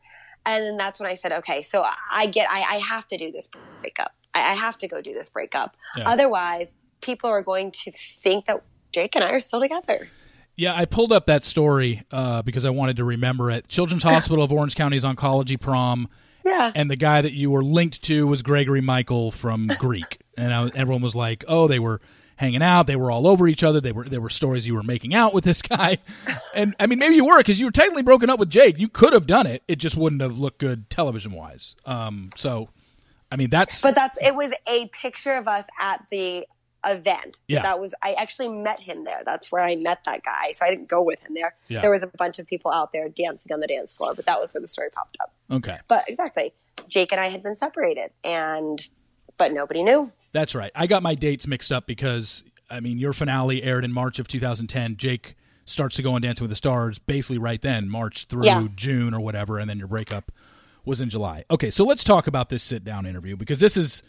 [0.47, 3.33] And then that's when I said, okay, so I get, I, I have to do
[3.33, 3.49] this
[3.81, 4.15] breakup.
[4.39, 5.77] I, I have to go do this breakup.
[5.97, 6.09] Yeah.
[6.09, 10.09] Otherwise, people are going to think that Jake and I are still together.
[10.57, 13.69] Yeah, I pulled up that story uh, because I wanted to remember it.
[13.69, 16.09] Children's Hospital of Orange County's oncology prom,
[16.45, 16.73] Yeah.
[16.75, 20.69] and the guy that you were linked to was Gregory Michael from Greek, and I,
[20.75, 22.01] everyone was like, "Oh, they were
[22.35, 22.89] hanging out.
[22.89, 23.81] They were all over each other.
[23.81, 25.99] They were there were stories you were making out with this guy."
[26.57, 28.79] And I mean, maybe you were because you were technically broken up with Jake.
[28.81, 29.63] You could have done it.
[29.69, 31.77] It just wouldn't have looked good television wise.
[31.87, 32.69] Um, so,
[33.31, 36.47] I mean, that's But that's it was a picture of us at the
[36.87, 37.41] event.
[37.49, 37.63] Yeah.
[37.63, 39.23] That was I actually met him there.
[39.27, 40.53] That's where I met that guy.
[40.53, 41.55] So I didn't go with him there.
[41.69, 41.81] Yeah.
[41.81, 44.41] There was a bunch of people out there dancing on the dance floor, but that
[44.41, 45.33] was where the story popped up.
[45.51, 45.79] okay.
[45.89, 46.53] But exactly.
[46.89, 48.87] Jake and I had been separated and
[49.37, 50.13] but nobody knew.
[50.33, 50.71] That's right.
[50.75, 54.29] I got my dates mixed up because I mean your finale aired in March of
[54.29, 54.97] 2010.
[54.97, 58.67] Jake starts to go on Dancing with the Stars basically right then, March through Yeah.
[58.75, 60.33] June or whatever, and then your breakup
[60.89, 61.45] was in July.
[61.51, 64.03] Okay, so let's talk about this sit down interview because this is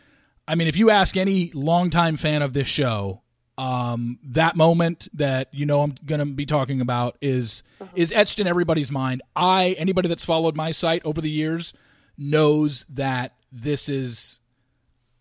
[0.48, 3.22] I mean, if you ask any longtime fan of this show,
[3.60, 7.62] um, that moment that you know I'm going to be talking about is
[7.94, 9.22] is etched in everybody's mind.
[9.36, 11.74] I anybody that's followed my site over the years
[12.18, 14.40] knows that this is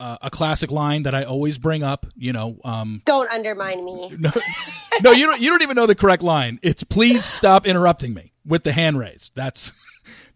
[0.00, 2.06] uh, a classic line that I always bring up.
[2.16, 4.12] You know, um, Don't undermine me.
[4.18, 4.30] no,
[5.02, 5.42] no, you don't.
[5.42, 6.58] You don't even know the correct line.
[6.62, 9.32] It's please stop interrupting me with the hand raised.
[9.34, 9.72] That's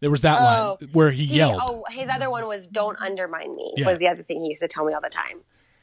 [0.03, 1.61] there was that Oh, line where he, He- yelled.
[1.65, 3.87] oh, his other one was "Don't undermine me." Yeah.
[3.87, 5.43] Was the other thing he used to tell me all the time.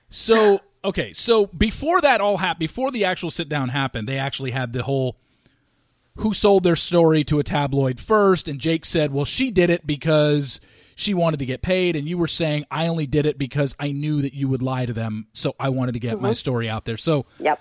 [0.10, 4.52] So okay, so before that all happened, before the actual sit down happened, they actually
[4.52, 5.16] had the whole
[6.18, 9.88] who sold their story to a tabloid first, and Jake said, "Well, she did it
[9.88, 10.60] because."
[10.96, 13.94] She wanted to get paid, and you were saying I only did it because I
[13.94, 16.24] knew that you would lie to them, so I wanted to get mm-hmm.
[16.24, 16.98] my story out there.
[16.98, 17.58] So, yep.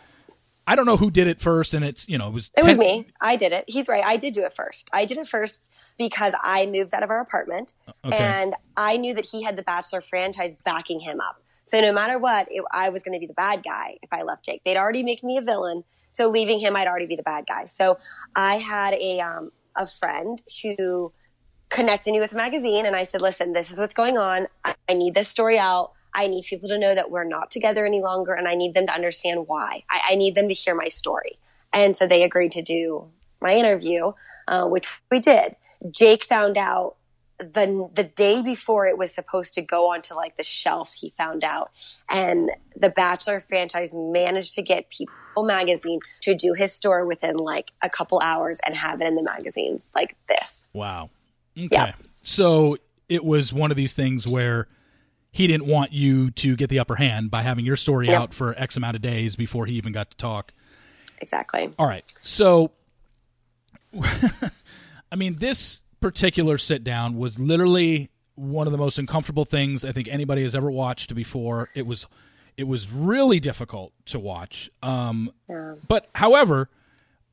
[0.67, 2.67] I don't know who did it first, and it's you know it was it ten-
[2.67, 3.07] was me.
[3.21, 3.63] I did it.
[3.69, 4.03] He's right.
[4.05, 4.91] I did do it first.
[4.93, 5.61] I did it first
[5.99, 8.17] because I moved out of our apartment, okay.
[8.17, 11.43] and I knew that he had the Bachelor franchise backing him up.
[11.65, 14.23] So no matter what, it, I was going to be the bad guy if I
[14.23, 14.63] left Jake.
[14.65, 17.65] They'd already make me a villain, so leaving him, I'd already be the bad guy.
[17.65, 17.99] So
[18.35, 21.13] I had a um, a friend who
[21.69, 24.47] connected me with a magazine, and I said, "Listen, this is what's going on.
[24.65, 25.93] I, I need this story out.
[26.15, 28.87] I need people to know that we're not together any longer, and I need them
[28.87, 29.85] to understand why.
[29.91, 31.39] I, I need them to hear my story."
[31.73, 33.11] And so they agreed to do
[33.43, 34.13] my interview,
[34.47, 35.57] uh, which we did.
[35.91, 36.97] Jake found out
[37.39, 41.45] the the day before it was supposed to go onto like the shelves he found
[41.45, 41.71] out.
[42.11, 47.71] And the bachelor franchise managed to get people magazine to do his story within like
[47.81, 50.69] a couple hours and have it in the magazines like this.
[50.73, 51.11] Wow.
[51.57, 51.69] Okay.
[51.71, 51.93] Yeah.
[52.23, 52.77] so
[53.09, 54.69] it was one of these things where
[55.31, 58.21] he didn't want you to get the upper hand by having your story yep.
[58.21, 60.53] out for x amount of days before he even got to talk.
[61.21, 61.73] Exactly.
[61.79, 62.05] All right.
[62.23, 62.73] So
[65.11, 69.93] i mean this particular sit down was literally one of the most uncomfortable things I
[69.93, 71.71] think anybody has ever watched before.
[71.75, 72.07] It was
[72.57, 74.71] it was really difficult to watch.
[74.83, 75.75] Um, yeah.
[75.87, 76.69] But however,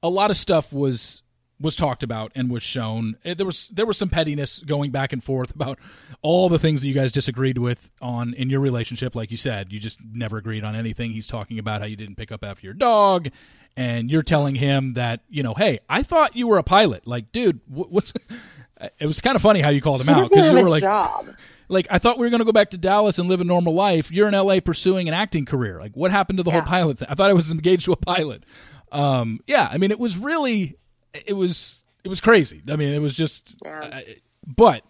[0.04, 1.22] a lot of stuff was
[1.60, 3.18] was talked about and was shown.
[3.24, 5.80] Eh, there was there was some pettiness going back and forth about
[6.22, 9.16] all the things that you guys disagreed with on in your relationship.
[9.16, 11.12] Like you said, you just never agreed on anything.
[11.12, 13.30] He's talking about how you didn't pick up after your dog,
[13.78, 17.08] and you're telling him that you know, hey, I thought you were a pilot.
[17.08, 18.14] Like, dude, what's
[19.00, 20.84] it was kind of funny how you called him he out because you were like,
[20.84, 21.28] job.
[21.70, 23.74] like I thought we were going to go back to Dallas and live a normal
[23.74, 24.12] life.
[24.12, 25.80] You're in LA pursuing an acting career.
[25.80, 26.62] Like, what happened to the yeah.
[26.62, 27.08] whole pilot thing?
[27.10, 28.44] I thought I was engaged to a pilot.
[28.92, 30.78] Um, yeah, I mean, it was really,
[31.26, 32.62] it was, it was crazy.
[32.70, 33.80] I mean, it was just, yeah.
[33.80, 34.02] uh,
[34.46, 34.84] but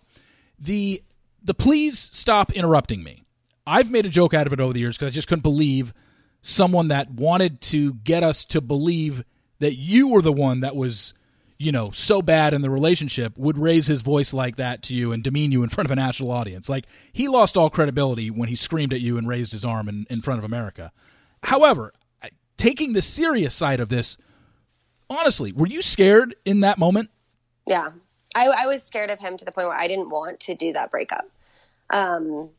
[0.59, 1.01] the
[1.43, 3.23] the please stop interrupting me.
[3.67, 5.93] I've made a joke out of it over the years because I just couldn't believe
[6.41, 9.23] someone that wanted to get us to believe
[9.59, 11.13] that you were the one that was
[11.57, 15.11] you know, so bad in the relationship would raise his voice like that to you
[15.11, 16.67] and demean you in front of a national audience.
[16.67, 20.05] Like he lost all credibility when he screamed at you and raised his arm in,
[20.09, 20.91] in front of America.
[21.43, 21.93] However,
[22.57, 24.17] taking the serious side of this,
[25.09, 27.09] honestly, were you scared in that moment?
[27.67, 27.89] Yeah.
[28.35, 30.73] I, I was scared of him to the point where I didn't want to do
[30.73, 31.25] that breakup.
[31.89, 32.49] Um,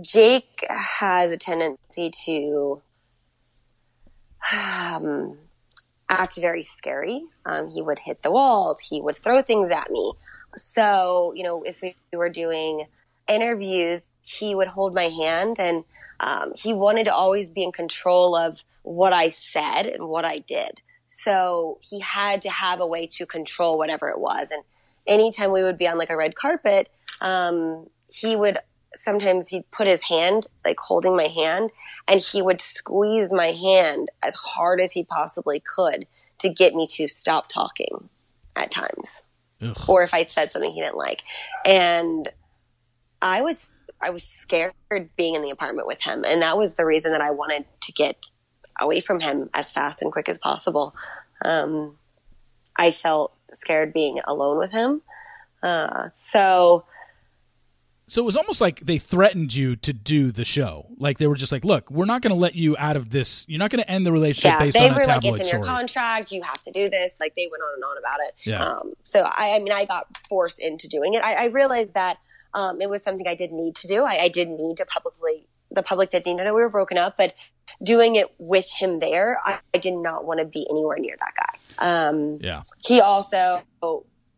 [0.00, 2.80] Jake has a tendency to
[4.54, 5.38] um,
[6.08, 7.24] act very scary.
[7.44, 8.80] Um, he would hit the walls.
[8.80, 10.12] He would throw things at me.
[10.56, 12.86] So, you know, if we were doing
[13.28, 15.84] interviews, he would hold my hand and
[16.20, 20.38] um, he wanted to always be in control of what I said and what I
[20.38, 20.80] did.
[21.12, 24.50] So he had to have a way to control whatever it was.
[24.50, 24.64] And
[25.06, 28.56] anytime we would be on like a red carpet, um, he would
[28.94, 31.70] sometimes he'd put his hand like holding my hand
[32.08, 36.06] and he would squeeze my hand as hard as he possibly could
[36.38, 38.08] to get me to stop talking
[38.56, 39.22] at times.
[39.60, 39.76] Ugh.
[39.88, 41.22] Or if I said something he didn't like.
[41.66, 42.28] And
[43.20, 43.70] I was
[44.00, 44.72] I was scared
[45.16, 46.24] being in the apartment with him.
[46.24, 48.16] And that was the reason that I wanted to get
[48.80, 50.94] away from him as fast and quick as possible.
[51.44, 51.96] Um,
[52.76, 55.02] I felt scared being alone with him.
[55.62, 56.84] Uh, so
[58.12, 60.86] so it was almost like they threatened you to do the show.
[60.98, 63.46] Like they were just like, "Look, we're not going to let you out of this.
[63.48, 65.44] You're not going to end the relationship yeah, based on a tabloid like, "It's in
[65.46, 65.60] story.
[65.60, 66.30] your contract.
[66.30, 68.34] You have to do this." Like they went on and on about it.
[68.42, 68.62] Yeah.
[68.62, 71.22] Um, so I, I, mean, I got forced into doing it.
[71.24, 72.18] I, I realized that
[72.52, 74.04] um, it was something I did need to do.
[74.04, 75.46] I, I did need to publicly.
[75.70, 77.34] The public did need to know we were broken up, but
[77.82, 81.32] doing it with him there, I, I did not want to be anywhere near that
[81.36, 81.58] guy.
[81.78, 82.62] Um, yeah.
[82.84, 83.62] He also,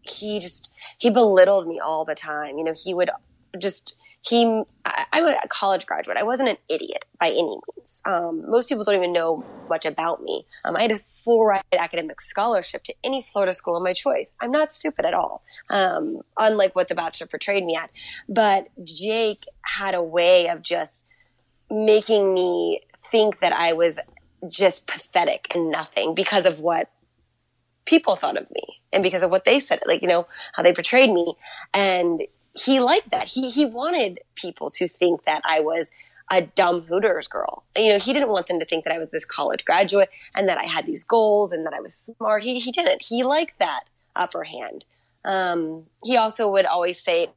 [0.03, 2.59] he just he belittled me all the time.
[2.59, 3.11] You know, he would
[3.59, 6.17] just he, I, I'm a college graduate.
[6.17, 8.03] I wasn't an idiot by any means.
[8.07, 10.47] Um, most people don't even know much about me.
[10.65, 14.33] Um, I had a full ride academic scholarship to any Florida school of my choice.
[14.41, 15.43] I'm not stupid at all.
[15.71, 17.91] Um, unlike what The Bachelor portrayed me at.
[18.27, 21.05] But Jake had a way of just
[21.71, 22.81] making me
[23.11, 24.01] think that I was
[24.49, 26.91] just pathetic and nothing because of what
[27.87, 30.73] people thought of me and because of what they said, like, you know, how they
[30.73, 31.35] portrayed me.
[31.73, 32.23] And
[32.55, 33.27] he liked that.
[33.27, 35.91] He he wanted people to think that I was
[36.31, 37.65] a dumb Hooters girl.
[37.77, 40.49] You know, he didn't want them to think that I was this college graduate and
[40.49, 42.45] that I had these goals and that I was smart.
[42.45, 43.03] He he didn't.
[43.03, 43.85] He liked that
[44.17, 44.85] upper hand.
[45.25, 47.31] Um, he also would always say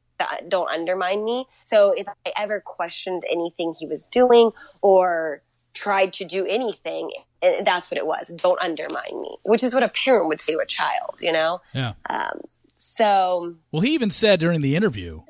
[0.48, 1.46] don't undermine me.
[1.62, 4.50] So if I ever questioned anything he was doing
[4.82, 5.42] or
[5.78, 7.10] tried to do anything.
[7.42, 8.28] And that's what it was.
[8.42, 11.60] Don't undermine me, which is what a parent would say to a child, you know?
[11.74, 11.92] Yeah.
[12.10, 12.40] Um,
[12.76, 13.54] so.
[13.72, 15.22] Well, he even said during the interview,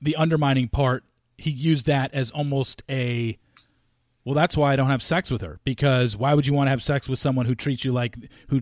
[0.00, 1.04] the undermining part,
[1.36, 3.38] he used that as almost a.
[4.24, 6.70] Well, that's why I don't have sex with her because why would you want to
[6.70, 8.16] have sex with someone who treats you like
[8.48, 8.60] who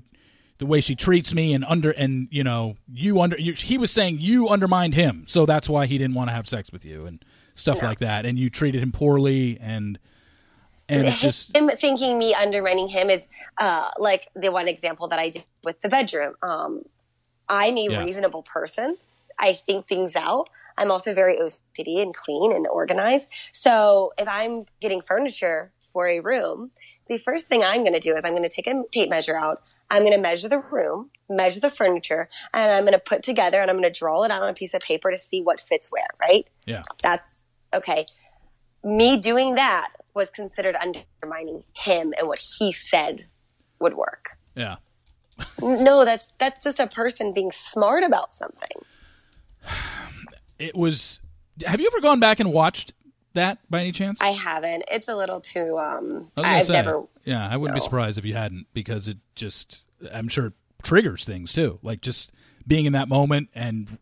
[0.59, 3.91] the way she treats me and under and you know you under you, he was
[3.91, 7.07] saying you undermined him so that's why he didn't want to have sex with you
[7.07, 7.25] and
[7.57, 7.89] stuff Yeah.
[7.89, 9.99] like that and you treated him poorly and
[10.89, 13.29] and just him thinking me undermining him is
[13.61, 16.35] uh, like the one example that I did with the bedroom.
[16.43, 16.83] Um,
[17.49, 18.01] I'm a Yeah.
[18.01, 18.97] reasonable person.
[19.39, 20.49] I think things out.
[20.77, 23.31] I'm also very OCD and clean and organized.
[23.53, 26.71] So if I'm getting furniture for a room,
[27.09, 29.37] the first thing I'm going to do is I'm going to take a tape measure
[29.37, 29.63] out.
[29.91, 33.61] I'm going to measure the room, measure the furniture, and I'm going to put together
[33.63, 35.61] and I'm going to draw it out on a piece of paper to see what
[35.61, 36.49] fits where, right?
[36.67, 38.07] yeah that's okay.
[38.85, 39.89] Me doing that
[40.19, 43.27] was considered undermining him and what he said
[43.81, 44.37] would work.
[44.55, 44.77] yeah
[45.63, 48.77] No, that's that's just a person being smart about something.
[50.59, 51.21] it was
[51.65, 52.93] have you ever gone back and watched
[53.35, 54.85] that by any chance I haven't.
[54.91, 55.79] It's a little too.
[55.79, 57.05] Um, I've say, never.
[57.25, 60.53] Yeah, I wouldn't be surprised if you hadn't because it just I'm sure it
[60.83, 61.79] triggers things too.
[61.83, 62.33] Like just
[62.67, 63.99] being in that moment and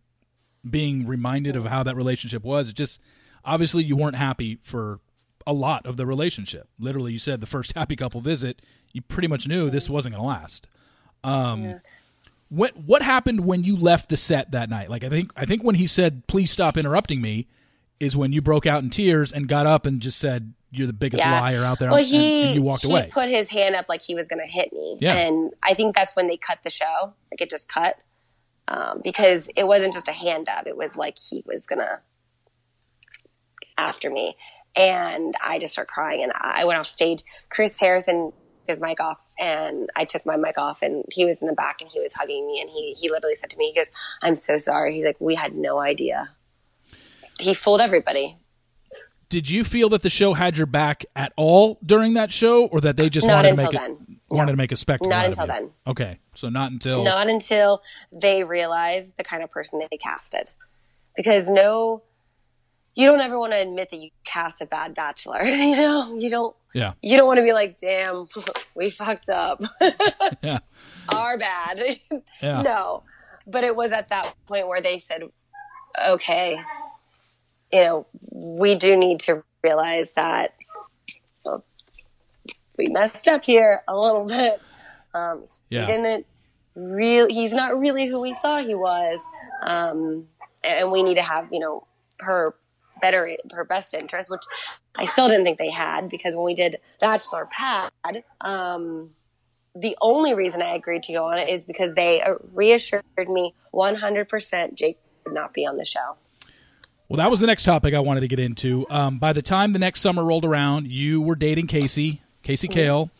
[0.68, 2.70] being reminded of how that relationship was.
[2.70, 3.00] It just
[3.44, 5.00] obviously you weren't happy for
[5.46, 6.68] a lot of the relationship.
[6.78, 8.60] Literally, you said the first happy couple visit,
[8.92, 10.66] you pretty much knew this wasn't going to last.
[11.24, 11.80] Um,
[12.48, 14.88] what what happened when you left the set that night?
[14.90, 17.48] Like I think I think when he said, "Please stop interrupting me,"
[17.98, 20.92] is when you broke out in tears and got up and just said, "You're the
[20.92, 21.40] biggest Yeah.
[21.40, 23.08] liar out there," Well, and, he and you walked he away.
[23.12, 25.14] put his hand up like he was going to hit me, Yeah.
[25.16, 27.14] and I think that's when they cut the show.
[27.32, 27.96] Like it just cut
[28.68, 32.00] um, because it wasn't just a hand up; it was like he was gonna
[33.78, 34.36] after me,
[34.76, 37.22] and I just start crying, and I went off stage.
[37.48, 41.40] Chris Harrison took his mic off, and I took my mic off, and he was
[41.40, 43.70] in the back, and he was hugging me, and he he literally said to me,
[43.70, 43.90] "He goes,
[44.22, 46.30] I'm so sorry." He's like, "We had no idea."
[47.40, 48.36] He fooled everybody.
[49.28, 52.80] Did you feel that the show had your back at all during that show, or
[52.82, 53.90] that they just Not wanted to make then.
[54.30, 55.10] it wanted to make a spectacle?
[55.10, 55.70] Not until then.
[55.86, 60.50] Okay, so not until not until they realized the kind of person they casted.
[61.16, 62.02] Because no,
[62.96, 65.42] you don't ever want to admit that you cast a bad bachelor.
[65.44, 66.56] You know, you don't.
[66.74, 68.26] yeah, You don't want to be like, "Damn,
[68.74, 69.60] we fucked up.
[70.42, 70.58] yeah,
[71.14, 71.80] Our bad."
[72.42, 72.62] yeah.
[72.62, 73.02] no,
[73.46, 75.22] but it was at that point where they said,
[76.08, 76.58] "Okay,
[77.72, 80.54] you know, we do need to realize that
[81.44, 81.64] well,
[82.78, 84.60] we messed up here a little bit.
[85.14, 85.86] Um, Yeah.
[85.86, 86.26] He didn't
[86.74, 87.32] really.
[87.34, 89.18] He's not really who we thought he was,
[89.62, 90.26] um,
[90.64, 91.86] and we need to have you know
[92.20, 92.54] her
[93.00, 94.44] better her best interest, which
[94.94, 97.90] I still didn't think they had because when we did Bachelor Pad,
[98.40, 99.10] um,
[99.74, 102.22] the only reason I agreed to go on it is because they
[102.52, 106.16] reassured me 100% Jake would not be on the show.
[107.08, 108.86] Well, that was the next topic I wanted to get into.
[108.90, 113.10] Um, by the time the next summer rolled around, you were dating Casey, Casey Kahl.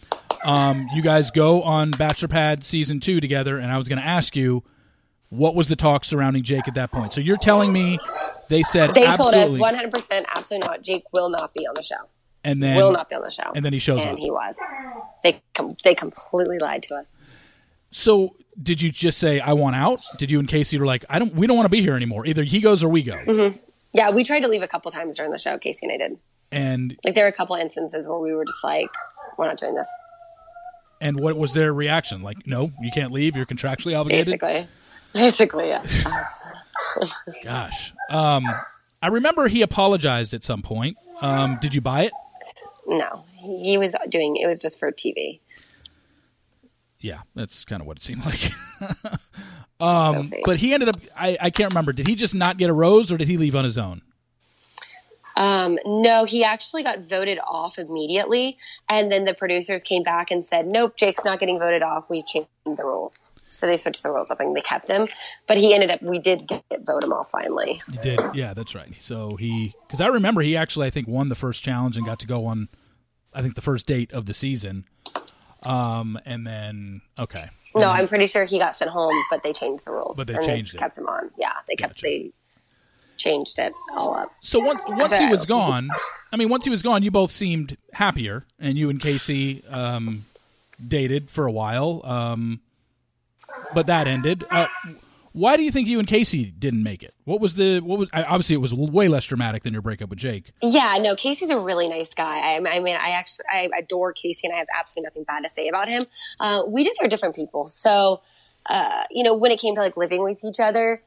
[0.44, 4.06] Um, you guys go on Bachelor Pad season two together, and I was going to
[4.06, 4.64] ask you
[5.28, 7.12] what was the talk surrounding Jake at that point.
[7.12, 7.98] So you're telling me
[8.48, 10.82] they said They told us 100% absolutely not.
[10.82, 12.08] Jake will not be on the show.
[12.44, 13.50] and then will not be on the show.
[13.54, 14.10] and then he shows and up.
[14.10, 14.60] And he was.
[15.22, 17.16] They com- they completely lied to us.
[17.90, 19.98] So did you just say I want out?
[20.18, 22.26] Did you and Casey were like I don't we don't want to be here anymore?
[22.26, 23.16] Either he goes or we go.
[23.16, 23.58] Mm-hmm.
[23.94, 25.56] Yeah, we tried to leave a couple times during the show.
[25.58, 26.18] Casey and I did.
[26.52, 28.88] And Like there were a couple instances where we were just like,
[29.38, 29.88] "We're not doing this."
[31.00, 32.22] and what was their reaction?
[32.22, 33.36] Like no, you can't leave.
[33.36, 34.26] You're contractually obligated.
[34.26, 34.68] Basically,
[35.12, 35.82] basically, yeah.
[37.42, 37.92] Gosh.
[38.10, 38.44] Um,
[39.02, 40.96] I remember he apologized at some point.
[41.20, 42.12] Um, did you buy it?
[42.86, 44.36] No, he, was doing.
[44.36, 45.40] It was just for TV.
[47.00, 48.52] Yeah, that's kind of what it seemed like.
[49.80, 50.42] um, fake.
[50.44, 50.96] but he ended up.
[51.16, 51.92] I, I can't remember.
[51.92, 54.02] Did he just not get a rose, or did he leave on his own?
[55.36, 58.56] Um, no, he actually got voted off immediately,
[58.88, 62.08] and then the producers came back and said, "Nope, Jake's not getting voted off.
[62.08, 65.06] We've changed the rules." So they switched the rules up and they kept him,
[65.46, 66.02] but he ended up.
[66.02, 67.80] We did get vote him off finally.
[67.90, 68.20] He did.
[68.34, 68.92] Yeah, that's right.
[69.00, 72.18] So he, because I remember he actually, I think, won the first challenge and got
[72.20, 72.68] to go on,
[73.32, 74.84] I think, the first date of the season.
[75.64, 77.42] Um, and then okay,
[77.74, 80.16] No, I'm pretty sure he got sent home, but they changed the rules.
[80.16, 80.80] But they changed they it.
[80.80, 81.30] kept him on.
[81.38, 82.32] Yeah, they kept they
[83.16, 84.30] changed it all up.
[84.42, 85.88] So once once he was gone,
[86.32, 90.20] I mean, once he was gone, you both seemed happier, and you and Casey um,
[90.86, 92.02] dated for a while.
[92.04, 92.60] Um,
[93.74, 94.44] but that ended.
[94.50, 94.66] Uh,
[95.32, 97.14] Why do you think you and Casey didn't make it?
[97.24, 100.18] What was the what was obviously it was way less dramatic than your breakup with
[100.18, 100.52] Jake.
[100.62, 102.38] Yeah, no, Casey's a really nice guy.
[102.38, 105.50] I, I mean, I actually I adore Casey, and I have absolutely nothing bad to
[105.50, 106.04] say about him.
[106.40, 108.22] Uh, we just are different people, so
[108.68, 111.00] uh, you know, when it came to like living with each other,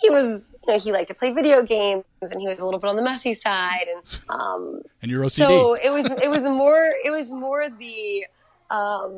[0.00, 2.80] he was, you know, he liked to play video games and he was a little
[2.80, 3.86] bit on the messy side.
[3.88, 5.32] And, um, and you're OCD.
[5.32, 8.26] So it was, it was more, it was more the,
[8.70, 9.16] um,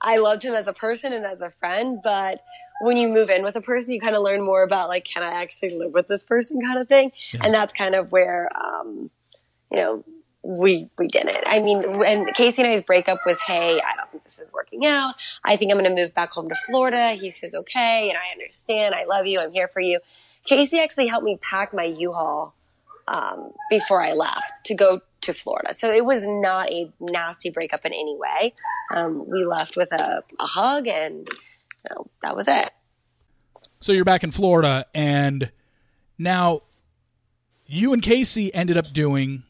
[0.00, 2.42] I loved him as a person and as a friend, but
[2.80, 5.22] when you move in with a person, you kind of learn more about like, can
[5.22, 7.12] I actually live with this person kind of thing?
[7.32, 7.40] Yeah.
[7.44, 9.10] And that's kind of where, um,
[9.70, 10.04] you know,
[10.42, 11.42] we we didn't.
[11.44, 14.86] I mean, when Casey and I's breakup was, hey, I don't think this is working
[14.86, 15.14] out.
[15.42, 17.12] I think I'm going to move back home to Florida.
[17.12, 18.94] He says, okay, and I understand.
[18.94, 19.38] I love you.
[19.40, 19.98] I'm here for you.
[20.44, 22.54] Casey actually helped me pack my U-Haul
[23.08, 25.74] um, before I left to go to Florida.
[25.74, 28.54] So it was not a nasty breakup in any way.
[28.94, 32.70] Um, we left with a, a hug, and you know, that was it.
[33.80, 35.50] So you're back in Florida, and
[36.18, 36.60] now
[37.66, 39.42] you and Casey ended up doing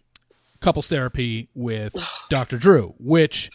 [0.60, 1.94] couples therapy with
[2.30, 2.58] Dr.
[2.58, 3.50] Drew, which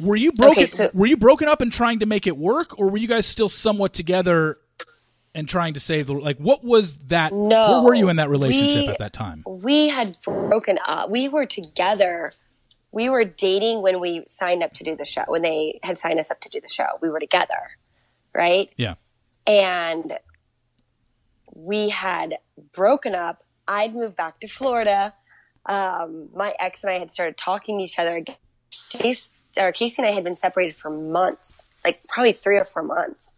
[0.00, 2.78] were you broken okay, so, were you broken up and trying to make it work
[2.78, 4.58] or were you guys still somewhat together
[5.34, 8.30] and trying to save the like what was that no, where were you in that
[8.30, 9.42] relationship we, at that time?
[9.46, 11.10] we had broken up.
[11.10, 12.32] We were together.
[12.92, 16.20] We were dating when we signed up to do the show when they had signed
[16.20, 16.86] us up to do the show.
[17.02, 17.76] We were together
[18.34, 18.70] right?
[18.76, 18.94] Yeah.
[19.46, 20.18] And
[21.54, 22.38] we had
[22.72, 23.44] broken up.
[23.66, 25.14] I'd moved back to florida.
[25.66, 28.36] Um, my ex and I had started talking to each other again.
[28.90, 32.82] Casey, or Casey and I had been separated for months, like probably three or four
[32.82, 33.32] months.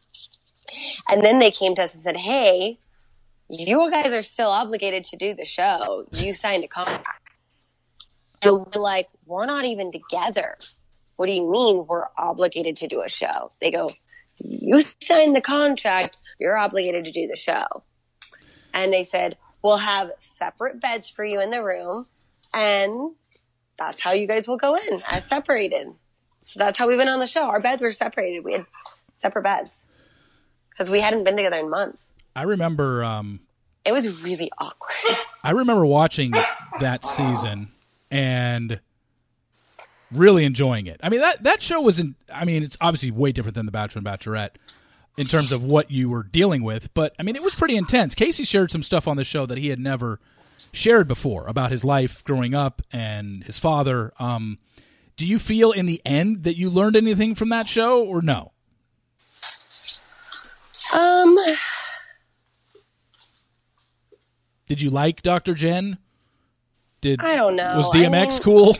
[1.08, 2.78] And then they came to us and said, Hey,
[3.48, 6.06] you guys are still obligated to do the show.
[6.12, 7.22] You signed a contract.
[8.42, 10.56] And we're like, we're not even together.
[11.16, 13.50] What do you mean we're obligated to do a show?
[13.60, 13.88] They go,
[14.38, 16.16] you signed the contract.
[16.38, 17.64] You're obligated to do the show.
[18.74, 22.06] And they said, we'll have separate beds for you in the room
[22.52, 23.12] and
[23.78, 25.88] that's how you guys will go in as separated.
[26.40, 27.42] So that's how we went on the show.
[27.42, 28.44] Our beds were separated.
[28.44, 28.66] We had
[29.14, 29.85] separate beds
[30.76, 32.10] because we hadn't been together in months.
[32.34, 33.04] I remember.
[33.04, 33.40] Um,
[33.84, 35.16] it was really awkward.
[35.44, 36.32] I remember watching
[36.80, 37.68] that season
[38.10, 38.78] and
[40.12, 41.00] really enjoying it.
[41.02, 42.16] I mean that that show wasn't.
[42.32, 44.56] I mean, it's obviously way different than The Bachelor and Bachelorette
[45.16, 48.14] in terms of what you were dealing with, but I mean, it was pretty intense.
[48.14, 50.20] Casey shared some stuff on the show that he had never
[50.72, 54.12] shared before about his life growing up and his father.
[54.18, 54.58] Um,
[55.16, 58.52] do you feel in the end that you learned anything from that show or no?
[60.96, 61.36] Um,
[64.66, 65.54] did you like Dr.
[65.54, 65.98] Jen?
[67.00, 67.76] Did I don't know.
[67.76, 68.76] Was DMX I mean, cool?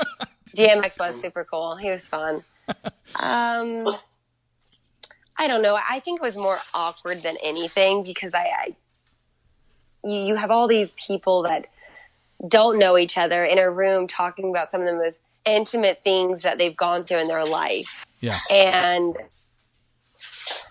[0.56, 1.76] DMX was super cool.
[1.76, 2.42] He was fun.
[2.68, 3.86] Um,
[5.38, 5.78] I don't know.
[5.88, 8.76] I think it was more awkward than anything because I, I
[10.04, 11.66] you have all these people that
[12.46, 16.42] don't know each other in a room talking about some of the most intimate things
[16.42, 18.06] that they've gone through in their life.
[18.20, 18.38] Yeah.
[18.50, 19.16] And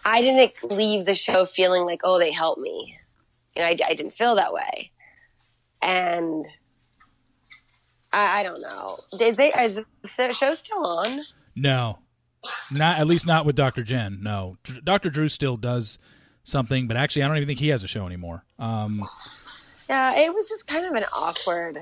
[0.06, 2.98] I didn't leave the show feeling like, oh, they helped me.
[3.56, 4.92] You know, I, I didn't feel that way.
[5.82, 6.46] And
[8.14, 9.00] I, I don't know.
[9.18, 9.80] Did they, is
[10.18, 11.26] the show still on?
[11.56, 12.00] No.
[12.72, 13.84] Not at least not with Dr.
[13.84, 14.20] Jen.
[14.22, 14.58] No.
[14.84, 15.10] Dr.
[15.10, 16.00] Drew still does
[16.44, 18.44] something, but actually, I don't even think he has a show anymore.
[18.58, 19.04] Um,
[19.90, 21.82] yeah, it was just kind of an awkward.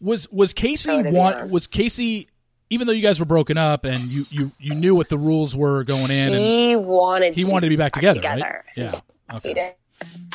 [0.00, 2.28] Was was Casey want was Casey
[2.70, 5.54] even though you guys were broken up and you you you knew what the rules
[5.54, 6.32] were going in?
[6.32, 8.40] He wanted he wanted to be back together, together.
[8.40, 8.62] right?
[8.76, 9.00] Yeah,
[9.34, 9.74] okay.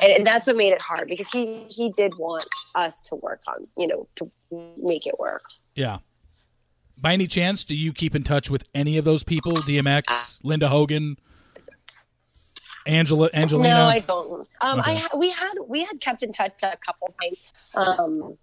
[0.03, 3.41] And, and that's what made it hard because he he did want us to work
[3.47, 4.29] on you know to
[4.77, 5.43] make it work.
[5.73, 5.99] Yeah.
[6.97, 9.51] By any chance, do you keep in touch with any of those people?
[9.51, 11.17] DMX, uh, Linda Hogan,
[12.85, 13.69] Angela Angelina?
[13.69, 14.47] No, I don't.
[14.61, 15.01] Um, okay.
[15.11, 17.37] I we had we had kept in touch a couple times.
[17.75, 18.37] Um,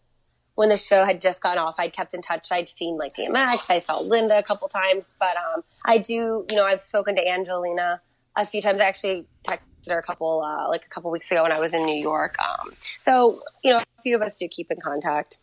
[0.55, 2.53] when the show had just gone off, I'd kept in touch.
[2.53, 3.71] I'd seen like DMX.
[3.71, 6.47] I saw Linda a couple times, but um, I do.
[6.51, 8.01] You know, I've spoken to Angelina
[8.37, 8.81] a few times.
[8.81, 11.75] I actually texted her a couple uh, like a couple weeks ago when I was
[11.75, 12.37] in New York.
[12.39, 15.39] Um, so you know, a few of us do keep in contact.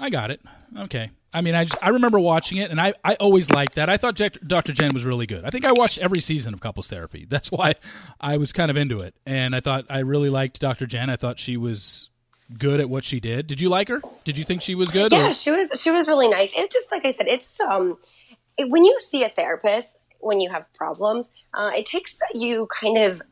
[0.00, 0.40] I got it.
[0.76, 1.10] Okay.
[1.32, 3.90] I mean, I just I remember watching it, and I, I always liked that.
[3.90, 4.72] I thought Dr.
[4.72, 5.44] Jen was really good.
[5.44, 7.26] I think I watched every season of Couples Therapy.
[7.28, 7.74] That's why
[8.20, 10.86] I was kind of into it, and I thought I really liked Dr.
[10.86, 11.10] Jen.
[11.10, 12.08] I thought she was
[12.56, 13.46] good at what she did.
[13.46, 14.00] Did you like her?
[14.24, 15.12] Did you think she was good?
[15.12, 15.34] Yeah, or?
[15.34, 15.80] she was.
[15.80, 16.52] She was really nice.
[16.56, 17.26] It's just like I said.
[17.28, 17.98] It's um,
[18.56, 22.98] it, when you see a therapist when you have problems, uh, it takes you kind
[22.98, 23.22] of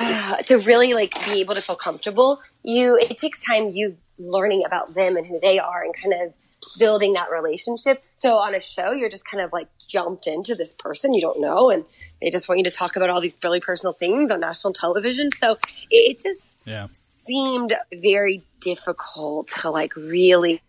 [0.00, 2.40] uh, to really like be able to feel comfortable.
[2.62, 6.34] You it takes time you learning about them and who they are and kind of
[6.78, 8.02] building that relationship.
[8.14, 11.40] So on a show, you're just kind of like jumped into this person you don't
[11.40, 11.84] know, and
[12.20, 15.30] they just want you to talk about all these really personal things on national television.
[15.30, 15.52] So
[15.90, 16.86] it, it just Yeah.
[16.92, 20.60] seemed very difficult to like really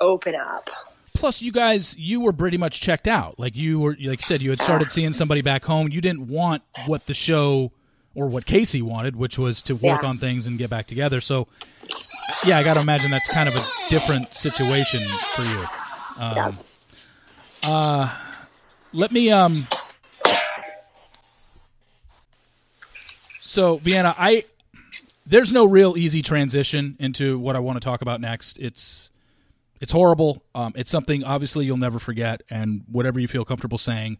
[0.00, 0.70] open up.
[1.14, 3.38] Plus, you guys, you were pretty much checked out.
[3.38, 5.88] Like you were, like you said, you had started seeing somebody back home.
[5.88, 7.72] You didn't want what the show
[8.14, 10.08] or what Casey wanted, which was to work Yeah.
[10.08, 11.20] on things and get back together.
[11.20, 11.46] So,
[12.46, 15.64] yeah, I got to imagine that's kind of a different situation for you.
[17.62, 18.16] yeah.
[18.92, 19.68] Let me um
[23.50, 24.44] So, Vienna, I
[25.26, 28.60] there's no real easy transition into what I want to talk about next.
[28.60, 29.10] It's
[29.80, 30.44] it's horrible.
[30.54, 34.18] Um, it's something obviously you'll never forget, and whatever you feel comfortable saying,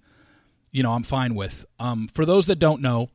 [0.73, 1.65] you know, I'm fine with.
[1.79, 3.09] Um, for those that don't know,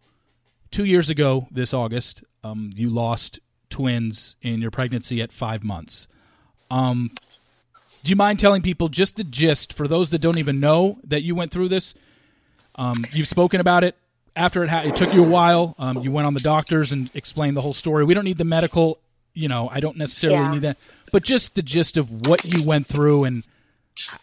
[0.71, 3.39] two years ago this August, um, you lost
[3.69, 6.07] twins in your pregnancy at five months.
[6.71, 7.11] Um,
[8.03, 11.21] do you mind telling people just the gist for those that don't even know that
[11.23, 11.93] you went through this?
[12.75, 13.95] Um, you've spoken about it
[14.35, 14.69] after it.
[14.69, 15.75] Ha- it took you a while.
[15.79, 18.03] Um, you went on the doctors and explained the whole story.
[18.03, 18.99] We don't need the medical.
[19.33, 20.51] You know, I don't necessarily Yeah.
[20.53, 20.77] need that,
[21.11, 23.43] but just the gist of what you went through and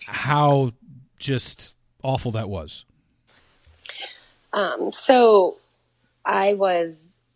[0.07, 0.72] how
[1.18, 1.72] just
[2.03, 2.84] awful that was.
[4.53, 5.57] Um, so
[6.24, 7.26] I was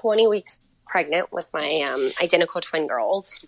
[0.00, 3.46] 20 weeks pregnant with my um, identical twin girls.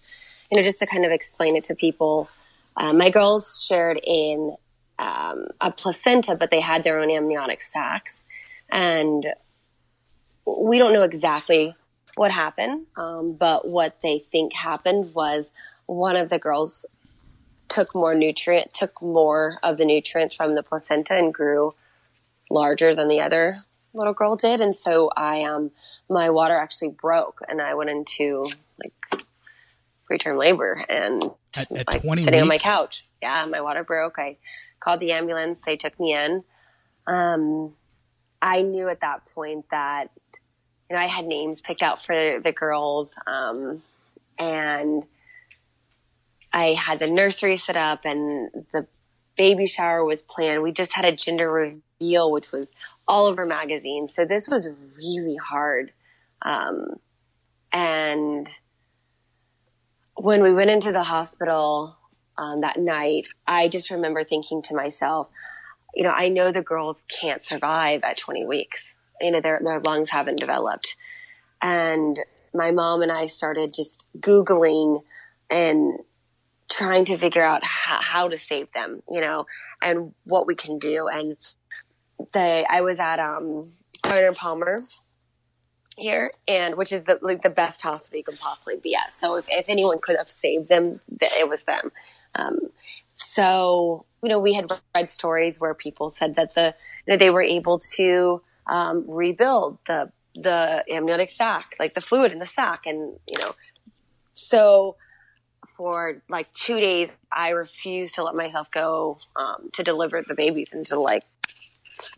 [0.51, 2.29] You know, just to kind of explain it to people,
[2.77, 4.57] uh, my girls shared in
[4.99, 8.25] um, a placenta, but they had their own amniotic sacs.
[8.71, 9.27] And
[10.47, 11.75] we don't know exactly
[12.17, 15.53] what happened, um, but what they think happened was
[15.87, 16.85] one of the girls
[17.69, 21.75] took more nutrient, took more of the nutrients from the placenta and grew
[22.51, 24.61] larger than the other little girl did.
[24.61, 25.71] And so I, um,
[26.09, 28.47] my water actually broke and I went into
[28.83, 28.93] like
[30.11, 31.23] preterm labor and
[31.57, 33.05] At, at like 20 sitting on my couch.
[33.23, 34.19] Yeah, my water broke.
[34.19, 34.37] I
[34.81, 35.63] called the ambulance.
[35.63, 36.43] They took me in.
[37.07, 37.75] Um,
[38.43, 40.11] I knew at that point that
[40.89, 43.83] you know I had names picked out for the girls, um,
[44.39, 45.05] and
[46.53, 48.87] I had the nursery set up, and the
[49.37, 50.63] baby shower was planned.
[50.63, 51.51] We just had a gender
[52.01, 52.73] reveal, which was
[53.07, 54.15] all over magazines.
[54.15, 55.93] So this was really hard.
[56.43, 56.97] Um,
[57.73, 58.49] and
[60.15, 61.97] when we went into the hospital
[62.39, 65.29] um, that night, I just remember thinking to myself,
[65.95, 68.95] you know, I know the girls can't survive at 20 weeks.
[69.21, 70.97] You know, their, their lungs haven't developed.
[71.61, 72.19] And
[72.55, 75.03] my mom and I started just Googling
[75.51, 75.99] and
[76.71, 79.47] trying to figure out how, how to save them, you know,
[79.83, 81.09] and what we can do.
[81.09, 81.37] And
[82.33, 83.69] they, I was at, um,
[84.35, 84.83] Palmer
[85.97, 89.13] here and which is the, like the best hospital you can possibly be at.
[89.13, 91.93] So if, if anyone could have saved them, th- it was them.
[92.35, 92.59] Um,
[93.15, 96.75] so, you know, we had read stories where people said that the,
[97.07, 102.33] you know, they were able to, um, rebuild the, the amniotic sac, like the fluid
[102.33, 102.87] in the sac.
[102.87, 103.55] And, you know,
[104.33, 104.97] so
[105.77, 110.71] for like two days, I refused to let myself go, um, to deliver the babies
[110.71, 111.25] to like,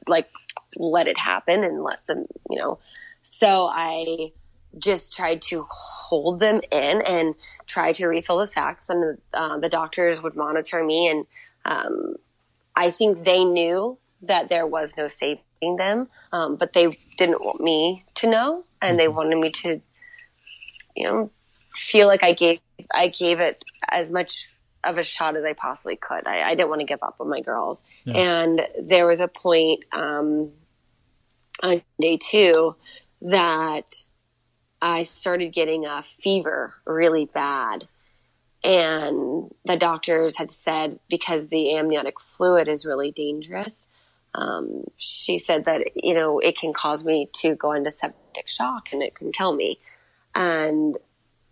[0.06, 0.28] like
[0.76, 2.78] let it happen and let them, you know,
[3.22, 4.32] so I
[4.78, 7.34] just tried to hold them in and
[7.66, 11.26] try to refill the sacks, and uh, the doctors would monitor me and
[11.64, 12.16] um,
[12.74, 17.60] I think they knew that there was no saving them, um, but they didn't want
[17.60, 19.80] me to know and they wanted me to,
[20.96, 21.30] you know,
[21.74, 22.60] feel like I gave,
[22.94, 24.48] I gave it as much
[24.84, 26.26] of a shot as I possibly could.
[26.26, 27.84] I, I didn't want to give up on my girls.
[28.06, 30.52] And there was a point, um,
[31.62, 32.76] on day two
[33.20, 33.94] that
[34.80, 37.86] I started getting a fever really bad.
[38.64, 43.88] And the doctors had said because the amniotic fluid is really dangerous,
[44.34, 48.92] um, she said that, you know, it can cause me to go into septic shock
[48.92, 49.78] and it can kill me.
[50.34, 50.96] And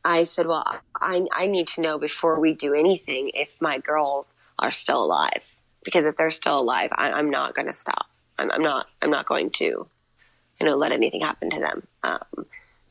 [0.04, 0.64] I said, well,
[1.00, 5.46] I, I need to know before we do anything if my girls are still alive.
[5.84, 8.06] Because if they're still alive, I, I'm not going to stop.
[8.38, 11.86] I'm, I'm not, I'm not going to, you know, let anything happen to them.
[12.02, 12.46] Um,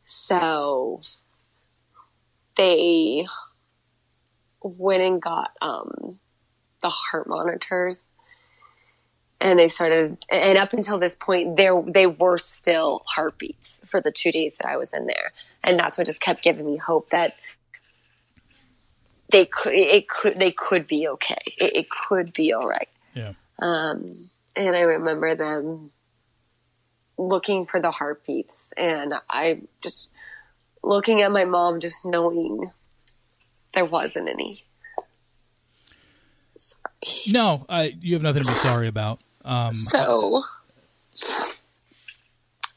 [0.05, 1.01] so
[2.55, 3.27] they
[4.61, 6.19] went and got, um,
[6.81, 8.11] the heart monitors
[9.41, 14.11] and they started, and up until this point, there, they were still heartbeats for the
[14.11, 15.31] two days that I was in there.
[15.63, 17.31] And that's what just kept giving me hope that
[19.31, 21.41] they could, it could, they could be okay.
[21.45, 22.89] It, it could be all right.
[23.13, 23.33] Yeah.
[23.61, 25.91] Um, and I remember them
[27.17, 30.11] looking for the heartbeats and I just
[30.81, 32.71] looking at my mom, just knowing
[33.73, 34.63] there wasn't any.
[36.55, 36.83] sorry.
[37.27, 39.19] No, I, you have nothing to be sorry about.
[39.43, 40.43] Um, So,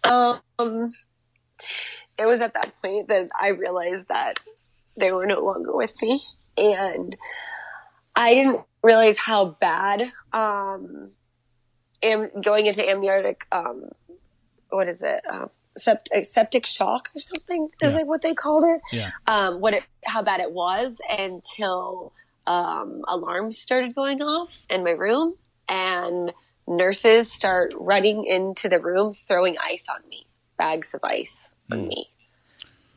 [0.04, 0.90] um,
[2.22, 4.34] it was at that point that I realized that
[4.96, 6.20] they were no longer with me,
[6.56, 7.16] and
[8.14, 10.02] I didn't realize how bad
[10.32, 11.10] um,
[12.02, 13.46] am, going into amniotic.
[13.52, 13.90] Um,
[14.70, 15.20] what is it?
[15.30, 15.46] Uh,
[15.76, 17.98] septic, septic shock or something is Yeah.
[17.98, 18.80] like what they called it.
[18.92, 19.10] yeah.
[19.26, 22.12] Um, what it, how bad it was until
[22.46, 25.34] um, alarms started going off in my room,
[25.68, 26.32] and
[26.66, 30.26] nurses start running into the room, throwing ice on me,
[30.58, 32.08] bags of ice on me,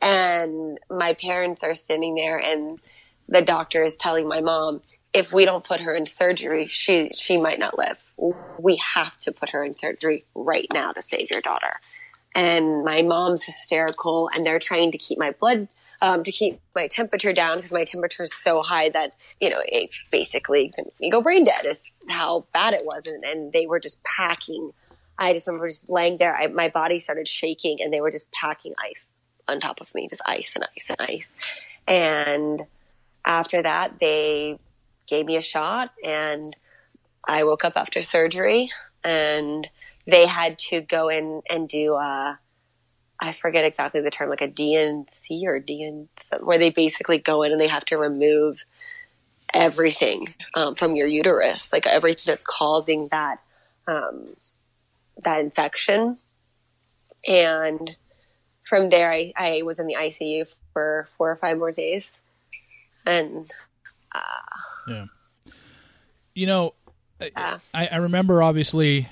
[0.02, 2.80] and my parents are standing there, and
[3.28, 4.82] the doctor is telling my mom.
[5.14, 8.14] If we don't put her in surgery, she she might not live.
[8.60, 11.80] We have to put her in surgery right now to save your daughter
[12.36, 15.68] and my mom's hysterical and they're trying to keep my blood
[16.02, 19.62] um, to keep my temperature down because my temperature is so high that you know
[19.66, 23.80] it's basically you go brain dead is how bad it was and, and they were
[23.80, 24.72] just packing
[25.18, 28.32] i just remember just laying there I, my body started shaking and they were just
[28.34, 29.08] packing ice
[29.48, 31.34] on top of me just ice and ice and ice
[31.88, 32.62] and
[33.26, 34.58] after that they
[35.08, 36.54] gave me a shot and
[37.28, 38.72] i woke up after surgery
[39.04, 39.70] and
[40.08, 42.36] they had to go in and do uh
[43.20, 46.08] I forget exactly the term, like a DNC or DN,
[46.42, 48.66] where they basically go in and they have to remove
[49.54, 53.40] everything um, from your uterus, like everything that's causing that
[53.88, 54.36] um,
[55.24, 56.18] that infection.
[57.28, 57.96] And
[58.66, 62.20] from there, I, I was in the ICU for four or five more days,
[63.06, 63.50] and
[64.14, 64.20] uh,
[64.88, 65.06] Yeah.
[66.34, 66.74] You know,
[67.22, 67.60] I- Yeah.
[67.74, 69.08] I, I remember obviously,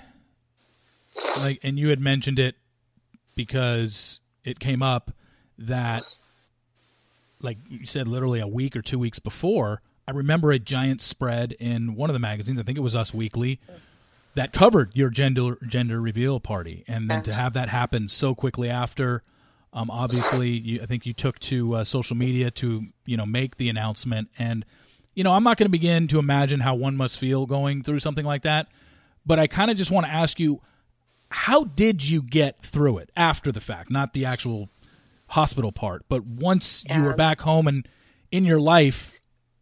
[1.41, 2.55] like, and you had mentioned it
[3.35, 5.11] because it came up
[5.57, 6.01] that,
[7.41, 11.53] like you said, literally a week or two weeks before, I remember a giant spread
[11.53, 12.59] in one of the magazines.
[12.59, 13.59] I think it was Us Weekly
[14.35, 17.39] that covered your gender gender reveal party, and then to uh-huh.
[17.39, 19.23] have that happen so quickly after.
[19.73, 23.57] Um, obviously, you, I think you took to uh, social media to you know make
[23.57, 24.65] the announcement, and
[25.15, 27.99] you know I'm not going to begin to imagine how one must feel going through
[27.99, 28.67] something like that.
[29.25, 30.61] But I kind of just want to ask you,
[31.29, 34.69] how did you get through it after the fact, not the actual
[35.27, 37.87] hospital part, but once you were back home and
[38.31, 39.19] in your life,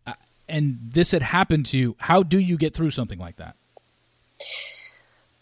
[0.07, 0.13] uh,
[0.49, 3.55] and this had happened to you, how do you get through something like that?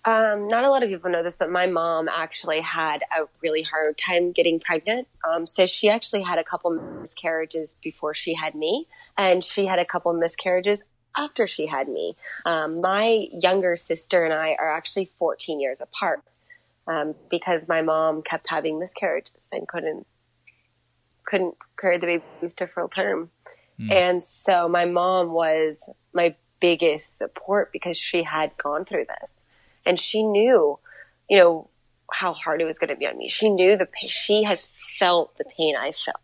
[0.06, 3.64] Um, not a lot of people know this, but my mom actually had a really
[3.64, 5.08] hard time getting pregnant.
[5.30, 6.72] Um, so she actually had a couple
[7.02, 8.88] miscarriages before she had me,
[9.18, 10.86] and she had a couple miscarriages
[11.18, 12.16] after she had me.
[12.46, 16.24] Um, my younger sister and I are actually 14 years apart
[16.88, 20.08] um, because my mom kept having miscarriages and couldn't
[21.26, 23.30] couldn't carry the babies to full term.
[23.92, 29.46] And so my mom was my biggest support because she had gone through this
[29.86, 30.80] and she knew,
[31.30, 31.70] you know,
[32.12, 33.30] how hard it was going to be on me.
[33.30, 34.66] She knew the she has
[34.98, 36.18] felt the pain I felt.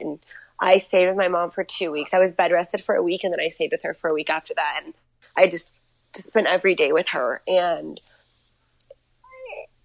[0.00, 0.18] And
[0.60, 2.14] I stayed with my mom for two weeks.
[2.14, 4.14] I was bed rested for a week and then I stayed with her for a
[4.14, 4.82] week after that.
[4.84, 4.94] And
[5.36, 5.82] I just,
[6.14, 7.42] just spent every day with her.
[7.46, 8.00] And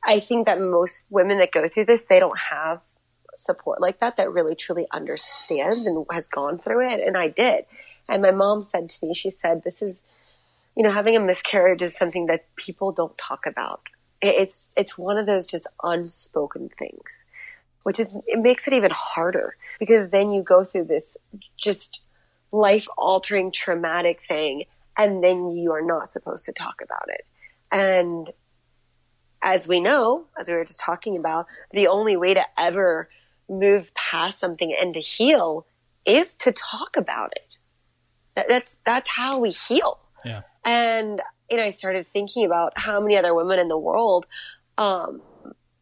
[0.05, 2.81] I think that most women that go through this, they don't have
[3.33, 6.99] support like that that really truly understands and has gone through it.
[7.05, 7.65] And I did.
[8.07, 10.05] And my mom said to me, she said, this is,
[10.75, 13.81] you know, having a miscarriage is something that people don't talk about.
[14.21, 17.25] It's, it's one of those just unspoken things,
[17.83, 21.17] which is, it makes it even harder because then you go through this
[21.57, 22.03] just
[22.51, 24.65] life altering traumatic thing
[24.97, 27.25] and then you are not supposed to talk about it.
[27.71, 28.31] And
[29.41, 33.07] as we know, as we were just talking about, the only way to ever
[33.49, 35.65] move past something and to heal
[36.05, 37.57] is to talk about it.
[38.35, 39.99] That, that's that's how we heal.
[40.23, 40.41] Yeah.
[40.65, 44.25] And you know, I started thinking about how many other women in the world
[44.77, 45.21] um,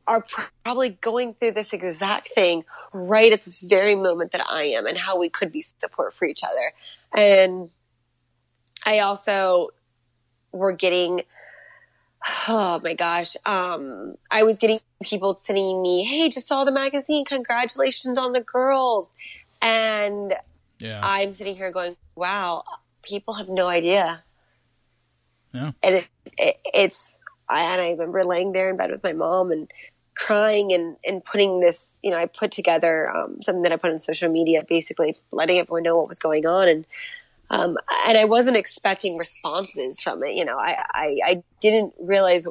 [0.08, 4.64] are pr- probably going through this exact thing right at this very moment that I
[4.64, 6.74] am, and how we could be support for each other.
[7.16, 7.70] And
[8.86, 9.70] I also
[10.52, 11.22] were getting
[12.48, 17.24] oh my gosh um i was getting people sending me hey just saw the magazine
[17.24, 19.16] congratulations on the girls
[19.62, 20.34] and
[20.80, 21.00] Yeah.
[21.02, 22.64] i'm sitting here going wow
[23.04, 24.24] people have no idea
[25.54, 25.72] yeah.
[25.84, 26.06] and it,
[26.38, 29.72] it, it's I, and I remember laying there in bed with my mom and
[30.16, 33.90] crying and, and putting this, you know, I put together um, something that I put
[33.90, 36.68] on social media, basically letting everyone know what was going on.
[36.68, 36.86] And,
[37.50, 37.78] um,
[38.08, 40.36] and I wasn't expecting responses from it.
[40.36, 42.48] You know, I, I, I didn't realize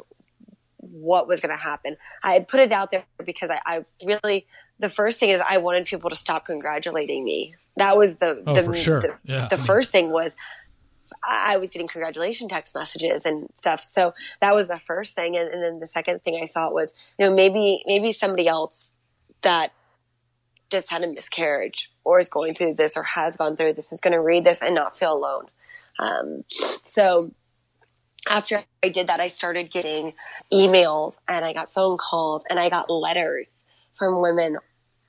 [0.78, 1.96] what was going to happen.
[2.22, 4.46] I had put it out there because I, I really,
[4.78, 7.55] the first thing is I wanted people to stop congratulating me.
[7.76, 9.03] That was the, Oh, the, sure.
[9.03, 9.49] the, Yeah.
[9.49, 10.34] the first thing was
[11.26, 13.80] I was getting congratulation text messages and stuff.
[13.80, 15.36] So that was the first thing.
[15.36, 18.94] And, and, then the second thing I saw was, you know, maybe, maybe somebody else
[19.42, 19.72] that
[20.70, 24.00] just had a miscarriage or is going through this or has gone through this is
[24.00, 25.46] going to read this and not feel alone.
[25.98, 26.44] Um,
[26.84, 27.32] so
[28.28, 30.14] after I did that, I started getting
[30.52, 34.59] emails and I got phone calls and I got letters from women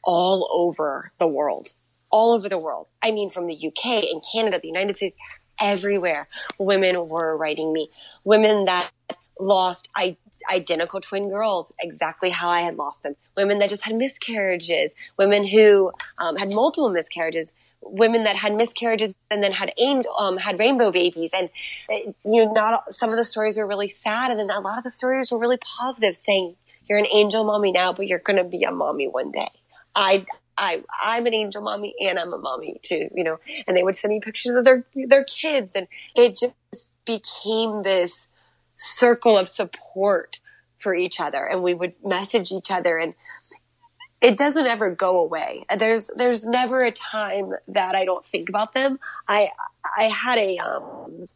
[0.04, 1.74] all over the world,
[2.12, 2.88] all over the world.
[3.02, 5.16] I mean, from the UK and Canada, the United States,
[5.60, 6.28] everywhere.
[6.60, 7.90] Women were writing me,
[8.24, 8.92] women that
[9.40, 10.18] lost I-
[10.52, 13.16] identical twin girls, exactly how I had lost them.
[13.38, 19.16] Women that just had miscarriages, women who um, had multiple miscarriages, women that had miscarriages
[19.32, 19.74] and then had
[20.18, 21.50] um, had rainbow babies, and
[21.90, 24.78] uh, you know, not some of the stories were really sad, and then a lot
[24.78, 26.56] of the stories were really positive, saying
[26.88, 29.50] you're an angel mommy now, but you're going to be a mommy one day.
[29.96, 30.26] I
[30.60, 33.96] I, I'm an angel mommy and I'm a mommy too, you know, and they would
[33.96, 38.28] send me pictures of their, their kids and it just became this
[38.76, 40.40] circle of support
[40.78, 43.14] for each other and we would message each other and
[44.22, 45.64] it doesn't ever go away.
[45.78, 49.00] There's there's never a time that I don't think about them.
[49.30, 49.50] I
[49.98, 51.28] I had a um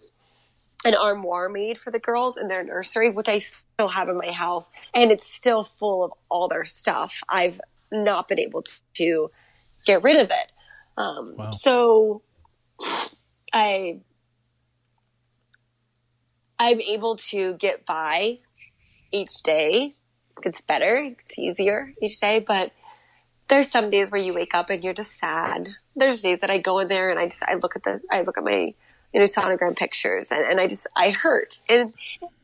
[0.85, 4.31] an armoire made for the girls in their nursery, which I still have in my
[4.31, 7.23] house, and it's still full of all their stuff.
[7.29, 7.61] I've
[7.93, 8.63] not been able
[8.95, 9.31] to
[9.85, 10.51] get rid of it.
[10.97, 11.51] Um, wow.
[11.51, 12.21] So
[13.53, 13.99] I
[16.59, 18.39] I'm able to get by
[19.11, 19.95] each day.
[20.43, 22.71] It's better, it's easier each day, but
[23.47, 25.75] there's some days where you wake up and you're just sad.
[25.95, 28.21] There's days that I go in there and I just I look at the I
[28.21, 28.73] look at my
[29.13, 31.93] you know sonogram pictures and, and I just I hurt and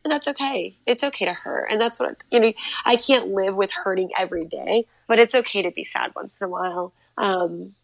[0.03, 0.77] and that's okay.
[0.85, 1.67] It's okay to hurt.
[1.71, 2.53] And that's what, you know,
[2.85, 6.45] I can't live with hurting every day, but it's okay to be sad once in
[6.45, 6.93] a while.
[7.17, 7.75] Um,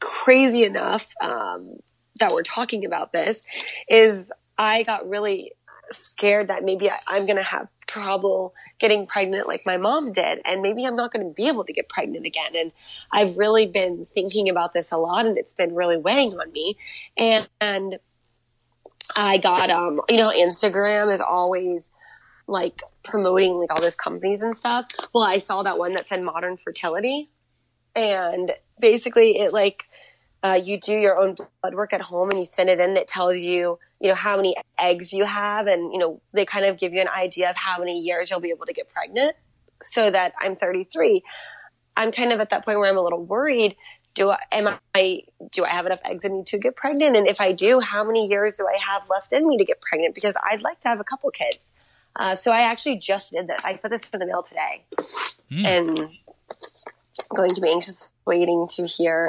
[0.00, 1.78] crazy enough, um,
[2.18, 3.44] that we're talking about this
[3.88, 5.52] is I got really
[5.90, 10.40] scared that maybe I, I'm going to have trouble getting pregnant like my mom did.
[10.44, 12.54] And maybe I'm not going to be able to get pregnant again.
[12.54, 12.72] And
[13.10, 16.76] I've really been thinking about this a lot and it's been really weighing on me.
[17.16, 17.98] And, and
[19.16, 21.90] I got, um, you know, Instagram is always
[22.46, 24.86] like promoting like all those companies and stuff.
[25.12, 27.28] Well, I saw that one that said modern fertility
[27.94, 29.84] and basically it like,
[30.42, 32.90] uh, you do your own blood work at home and you send it in.
[32.90, 35.66] And it tells you, you know, how many eggs you have.
[35.66, 38.40] And, you know, they kind of give you an idea of how many years you'll
[38.40, 39.34] be able to get pregnant
[39.82, 41.22] so that I'm 33.
[41.96, 43.74] I'm kind of at that point where I'm a little worried
[44.18, 47.16] do I, am I, do I have enough eggs in me to get pregnant?
[47.16, 49.80] And if I do, how many years do I have left in me to get
[49.80, 50.14] pregnant?
[50.14, 51.72] Because I'd like to have a couple kids.
[52.16, 53.64] Uh, so I actually just did this.
[53.64, 54.84] I put this in the mail today
[55.52, 55.64] mm.
[55.64, 56.10] and
[57.32, 59.28] going to be anxious waiting to hear,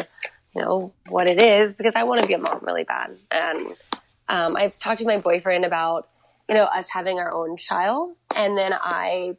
[0.56, 3.16] you know, what it is because I want to be a mom really bad.
[3.30, 3.68] And,
[4.28, 6.10] um, I've talked to my boyfriend about,
[6.48, 9.38] you know, us having our own child and then I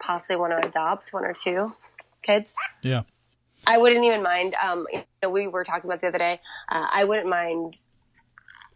[0.00, 1.70] possibly want to adopt one or two
[2.22, 2.56] kids.
[2.82, 3.02] Yeah.
[3.66, 4.54] I wouldn't even mind.
[4.54, 6.38] Um, you know, we were talking about the other day.
[6.70, 7.76] Uh, I wouldn't mind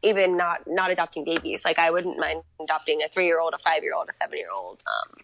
[0.03, 1.65] even not not adopting babies.
[1.65, 4.39] Like I wouldn't mind adopting a three year old, a five year old, a seven
[4.39, 4.83] year old.
[4.87, 5.17] Um,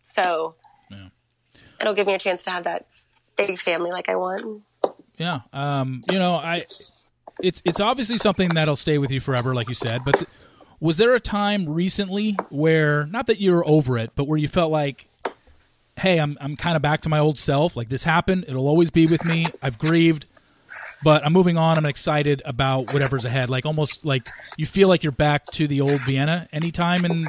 [0.00, 0.54] so
[0.90, 1.08] yeah.
[1.80, 2.86] it'll give me a chance to have that
[3.36, 4.62] big family like I want.
[5.16, 5.40] Yeah.
[5.52, 6.64] Um, you know, I
[7.42, 10.00] it's it's obviously something that'll stay with you forever, like you said.
[10.04, 10.30] But th-
[10.80, 14.48] was there a time recently where not that you were over it, but where you
[14.48, 15.06] felt like
[15.96, 17.76] hey, I'm I'm kind of back to my old self.
[17.76, 19.46] Like this happened, it'll always be with me.
[19.62, 20.26] I've grieved,
[21.04, 21.78] but I'm moving on.
[21.78, 23.48] I'm excited about whatever's ahead.
[23.48, 24.26] Like almost like
[24.56, 27.26] you feel like you're back to the old Vienna anytime and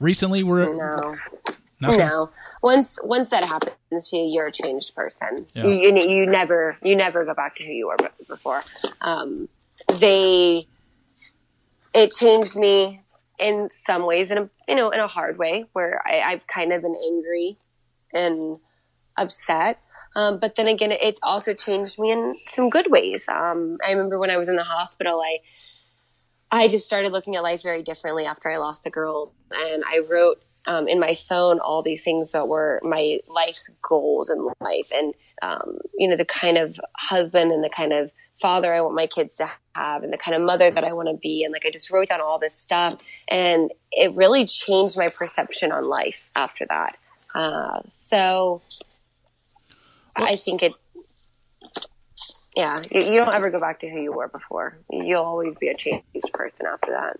[0.00, 0.90] recently we're no.
[1.80, 1.98] Nothing?
[2.00, 2.30] No.
[2.62, 5.46] Once once that happens to you, you're a changed person.
[5.54, 5.66] Yeah.
[5.66, 7.96] You, you, you never you never go back to who you were
[8.26, 8.60] before.
[9.00, 9.48] Um,
[9.94, 10.66] they
[11.94, 13.02] it changed me
[13.38, 16.72] in some ways in a you know in a hard way where I, I've kind
[16.72, 17.56] of been angry
[18.12, 18.58] and
[19.16, 19.80] upset.
[20.16, 23.24] Um, but then again, it also changed me in some good ways.
[23.28, 25.38] Um, I remember when I was in the hospital, I,
[26.50, 29.34] I just started looking at life very differently after I lost the girl.
[29.54, 34.28] And I wrote, um, in my phone all these things that were my life's goals
[34.28, 38.72] in life and, um, you know, the kind of husband and the kind of father
[38.74, 41.14] I want my kids to have and the kind of mother that I want to
[41.14, 41.42] be.
[41.42, 45.72] And like, I just wrote down all this stuff and it really changed my perception
[45.72, 46.96] on life after that.
[47.34, 48.62] Uh, so
[50.16, 50.72] I think it,
[52.56, 54.78] yeah, you, you, don't ever go back to who you were before.
[54.90, 57.16] You'll always be a changed person after that.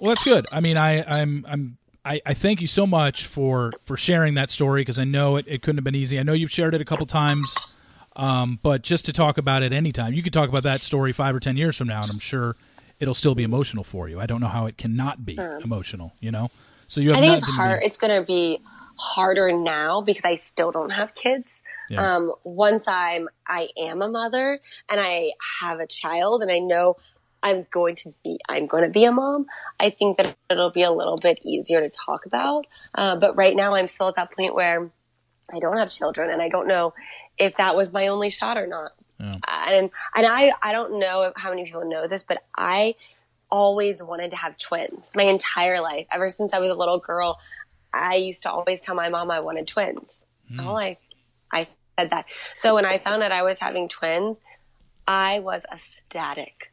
[0.00, 0.46] Well, that's good.
[0.52, 4.50] I mean, I, I'm, I'm, I, I thank you so much for for sharing that
[4.50, 6.18] story because I know it, it couldn't have been easy.
[6.18, 7.54] I know you've shared it a couple times,
[8.16, 11.34] um, but just to talk about it anytime, you could talk about that story five
[11.34, 12.56] or ten years from now, and I'm sure
[12.98, 14.20] it'll still be emotional for you.
[14.20, 16.12] I don't know how it cannot be emotional.
[16.20, 16.50] You know,
[16.86, 17.80] so you have I think it's hard.
[17.80, 18.60] be- It's going to be
[18.98, 21.62] harder now because I still don't have kids.
[21.88, 22.16] Yeah.
[22.16, 26.96] Um, once I'm, I am a mother and I have a child and I know
[27.42, 29.46] I'm going to be, I'm going to be a mom.
[29.78, 32.66] I think that it'll be a little bit easier to talk about.
[32.94, 34.90] Uh, but right now I'm still at that point where
[35.54, 36.92] I don't have children and I don't know
[37.38, 38.92] if that was my only shot or not.
[39.20, 39.30] Yeah.
[39.68, 42.96] And, and I, I don't know how many people know this, but I
[43.50, 46.06] always wanted to have twins my entire life.
[46.12, 47.38] Ever since I was a little girl,
[47.92, 50.22] I used to always tell my mom I wanted twins.
[50.48, 50.56] Hmm.
[50.56, 50.98] My whole life,
[51.52, 52.26] I said that.
[52.54, 54.40] So when I found out I was having twins,
[55.06, 56.72] I was ecstatic.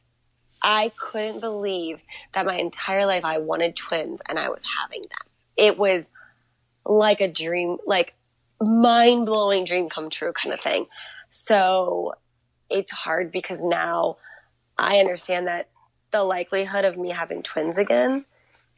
[0.61, 2.01] I couldn't believe
[2.33, 5.31] that my entire life I wanted twins and I was having them.
[5.55, 6.09] It was
[6.85, 8.15] like a dream, like
[8.59, 10.87] mind blowing dream come true kind of thing.
[11.29, 12.15] So
[12.69, 14.17] it's hard because now
[14.77, 15.69] I understand that
[16.11, 18.25] the likelihood of me having twins again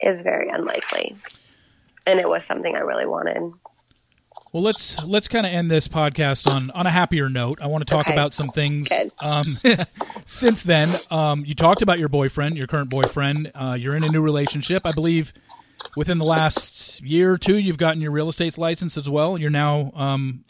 [0.00, 1.16] is very unlikely.
[2.06, 3.52] And it was something I really wanted.
[4.52, 7.60] Well, let's let's kind of end this podcast on on a happier note.
[7.60, 8.14] I want to talk Okay.
[8.14, 8.88] about some things.
[9.20, 9.58] Um,
[10.24, 13.52] since then, um, you talked about your boyfriend, your current boyfriend.
[13.54, 15.34] Uh, you're in a new relationship, I believe.
[15.94, 19.36] Within the last year or two, you've gotten your real estate license as well.
[19.36, 20.44] You're now um,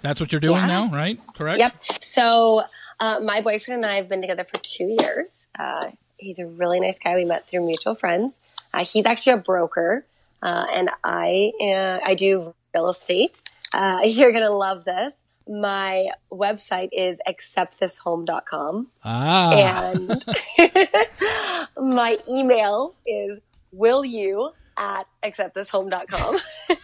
[0.00, 0.68] that's what you're doing Yes.
[0.68, 1.18] now, right?
[1.36, 1.58] Correct.
[1.58, 1.74] Yep.
[2.00, 2.62] So
[3.00, 5.48] uh, my boyfriend and I have been together for two years.
[5.58, 7.16] Uh, he's a really nice guy.
[7.16, 8.40] We met through mutual friends.
[8.72, 10.06] Uh, he's actually a broker,
[10.42, 13.42] uh, and I uh, I do real estate.
[13.72, 15.12] Uh, you're gonna love this.
[15.48, 18.88] My website is acceptthishome.com.
[19.04, 20.24] Ah, and
[21.76, 23.40] my email is
[23.72, 26.36] will you at acceptthishome.com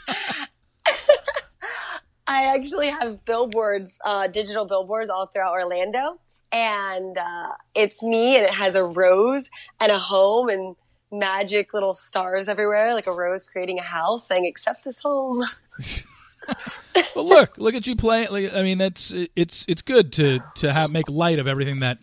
[2.26, 6.18] i actually have billboards uh, digital billboards all throughout orlando
[6.50, 9.50] and uh, it's me and it has a rose
[9.80, 10.76] and a home and
[11.12, 15.44] magic little stars everywhere like a rose creating a house saying accept this home
[16.46, 18.28] But look, look at you playing.
[18.32, 21.98] Like, I mean, it's it's it's good to to have make light of everything that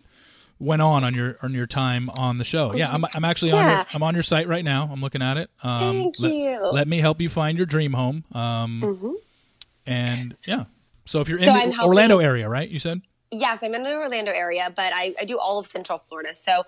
[0.58, 2.74] went on on your on your time on the show.
[2.74, 4.88] Yeah, I'm I'm actually on your, I'm on your site right now.
[4.90, 5.50] I'm looking at it.
[5.62, 6.70] Um, Thank let, you.
[6.72, 8.24] Let me help you find your dream home.
[8.32, 9.18] Um,
[9.86, 10.62] and yeah.
[11.04, 11.44] So if you're Mm-hmm.
[11.44, 12.68] So in I'm the helping- Orlando area, right?
[12.68, 13.02] You said.
[13.32, 16.34] Yes, I'm in the Orlando area, but I, I do all of Central Florida.
[16.34, 16.64] So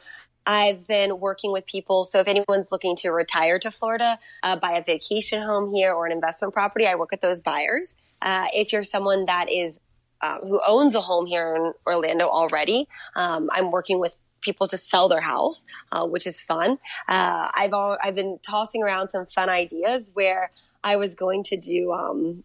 [0.46, 2.04] I've been working with people.
[2.04, 6.06] So if anyone's looking to retire to Florida, uh, buy a vacation home here or
[6.06, 7.96] an investment property, I work with those buyers.
[8.20, 9.80] Uh, if you're someone that is
[10.20, 14.76] uh, who owns a home here in Orlando already, um, I'm working with people to
[14.76, 16.78] sell their house, uh, which is fun.
[17.08, 20.50] Uh, I've all, I've been tossing around some fun ideas where
[20.84, 22.42] I was going to do um,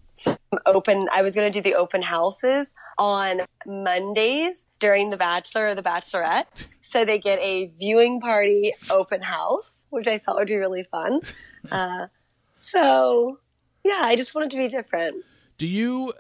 [0.66, 1.08] open.
[1.14, 5.84] I was going to do the open houses on Mondays during the Bachelor or the
[5.84, 10.84] Bachelorette, so they get a viewing party open house, which I thought would be really
[10.84, 11.22] fun.
[11.70, 12.08] Uh,
[12.52, 13.40] so
[13.84, 15.24] yeah, I just wanted to be different.
[15.58, 16.14] Do you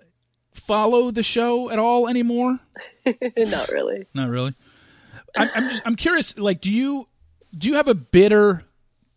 [0.54, 2.60] follow the show at all anymore?
[3.38, 4.08] Not really.
[4.14, 4.56] Not really.
[5.36, 6.38] I'm, I'm just I'm curious.
[6.38, 7.08] Like, do you
[7.58, 8.64] do you have a bitter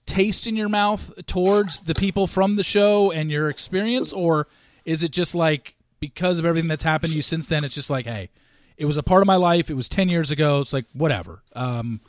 [0.07, 4.49] taste in your mouth towards the people from the show and your experience, or
[4.91, 7.63] is it just like because of everything that's happened to you since then?
[7.63, 8.31] It's just like, hey,
[8.77, 9.71] it was a part of my life.
[9.71, 10.61] It was ten years ago.
[10.61, 11.43] It's like whatever.
[11.55, 12.01] Um,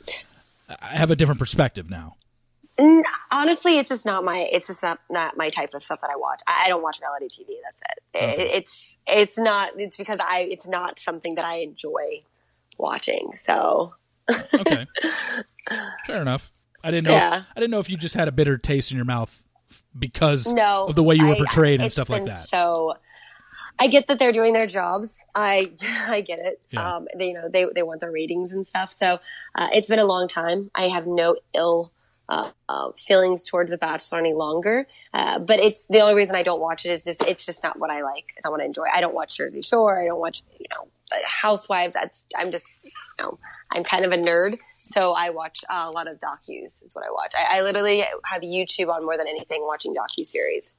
[0.68, 2.16] I have a different perspective now.
[3.30, 4.48] Honestly, it's just not my.
[4.50, 6.40] It's just not, not my type of stuff that I watch.
[6.48, 7.56] I, don't watch reality TV.
[7.62, 7.82] That's
[8.14, 8.40] it.
[8.40, 8.50] it.
[8.54, 9.72] It's it's not.
[9.76, 10.48] It's because I.
[10.50, 12.22] It's not something that I enjoy
[12.78, 13.32] watching.
[13.34, 13.94] So
[14.54, 14.86] Okay,
[16.06, 16.50] fair enough.
[16.82, 17.12] I didn't know.
[17.12, 17.42] Yeah.
[17.54, 19.41] I didn't know if you just had a bitter taste in your mouth
[19.98, 22.44] because no, of the way you were I- portrayed and stuff like that.
[22.44, 22.96] So
[23.78, 25.26] I get that they're doing their jobs.
[25.34, 25.72] I
[26.08, 26.60] I get it.
[26.70, 26.96] Yeah.
[26.96, 28.92] Um, they you know they they want their ratings and stuff.
[28.92, 29.20] So
[29.54, 30.70] uh, it's been a long time.
[30.74, 31.92] I have no ill.
[32.28, 36.42] Uh, uh, feelings towards The Bachelor any longer, uh, but it's the only reason I
[36.42, 38.24] don't watch it is just it's just not what I like.
[38.36, 38.86] It's not what I enjoy.
[38.90, 40.00] I don't watch Jersey Shore.
[40.00, 40.88] I don't watch you know
[41.26, 41.94] Housewives.
[41.94, 43.36] That's I'm just you know
[43.70, 46.82] I'm kind of a nerd, so I watch uh, a lot of docus.
[46.82, 47.34] Is what I watch.
[47.36, 50.72] I, I literally have YouTube on more than anything, watching docu series.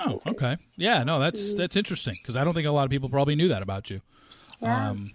[0.00, 0.56] Oh, okay.
[0.76, 3.48] Yeah, no, that's that's interesting because I don't think a lot of people probably knew
[3.48, 4.00] that about you.
[4.60, 4.90] Yeah.
[4.90, 5.06] Um,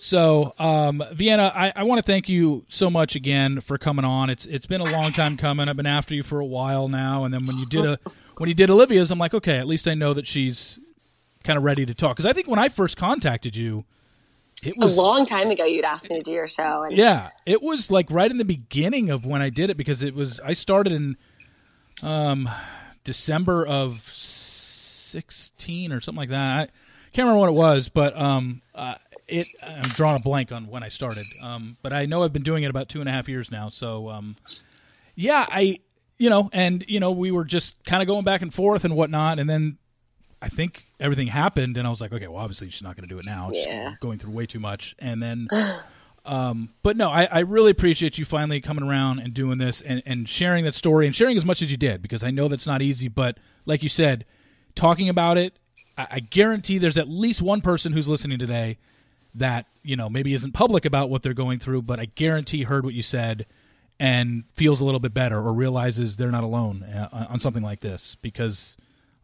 [0.00, 4.30] so, um, Vienna, I, I want to thank you so much again for coming on.
[4.30, 5.68] It's it's been a long time coming.
[5.68, 7.98] I've been after you for a while now, and then when you did a
[8.38, 10.78] when you did Olivia's, I'm like, okay, at least I know that she's
[11.44, 12.16] kind of ready to talk.
[12.16, 13.84] Because I think when I first contacted you,
[14.64, 17.30] it was a long time ago you'd asked me to do your show and yeah,
[17.46, 20.40] it was like right in the beginning of when I did it because it was
[20.40, 21.16] I started in
[22.02, 22.48] um
[23.04, 26.70] December of sixteen or something like that.
[26.70, 28.94] I can't remember what it was, but um uh,
[29.28, 29.46] it.
[29.66, 32.64] I'm drawing a blank on when I started, um, but I know I've been doing
[32.64, 33.70] it about two and a half years now.
[33.70, 34.36] So, um,
[35.14, 35.80] yeah, I,
[36.18, 38.94] you know, and you know, we were just kind of going back and forth and
[38.96, 39.78] whatnot, and then
[40.40, 43.08] I think everything happened, and I was like, okay, well, obviously she's not going to
[43.08, 43.50] do it now.
[43.52, 43.94] Yeah.
[44.00, 45.48] going through way too much, and then.
[46.24, 50.04] Um, but no, I, I really appreciate you finally coming around and doing this and,
[50.06, 52.64] and sharing that story and sharing as much as you did because I know that's
[52.64, 53.08] not easy.
[53.08, 54.24] But like you said,
[54.76, 55.58] talking about it,
[55.96, 58.78] I guarantee there's at least one person who's listening today
[59.34, 62.84] that you know maybe isn't public about what they're going through, but I guarantee heard
[62.84, 63.46] what you said
[63.98, 67.80] and feels a little bit better or realizes they're not alone uh, on something like
[67.80, 68.76] this because,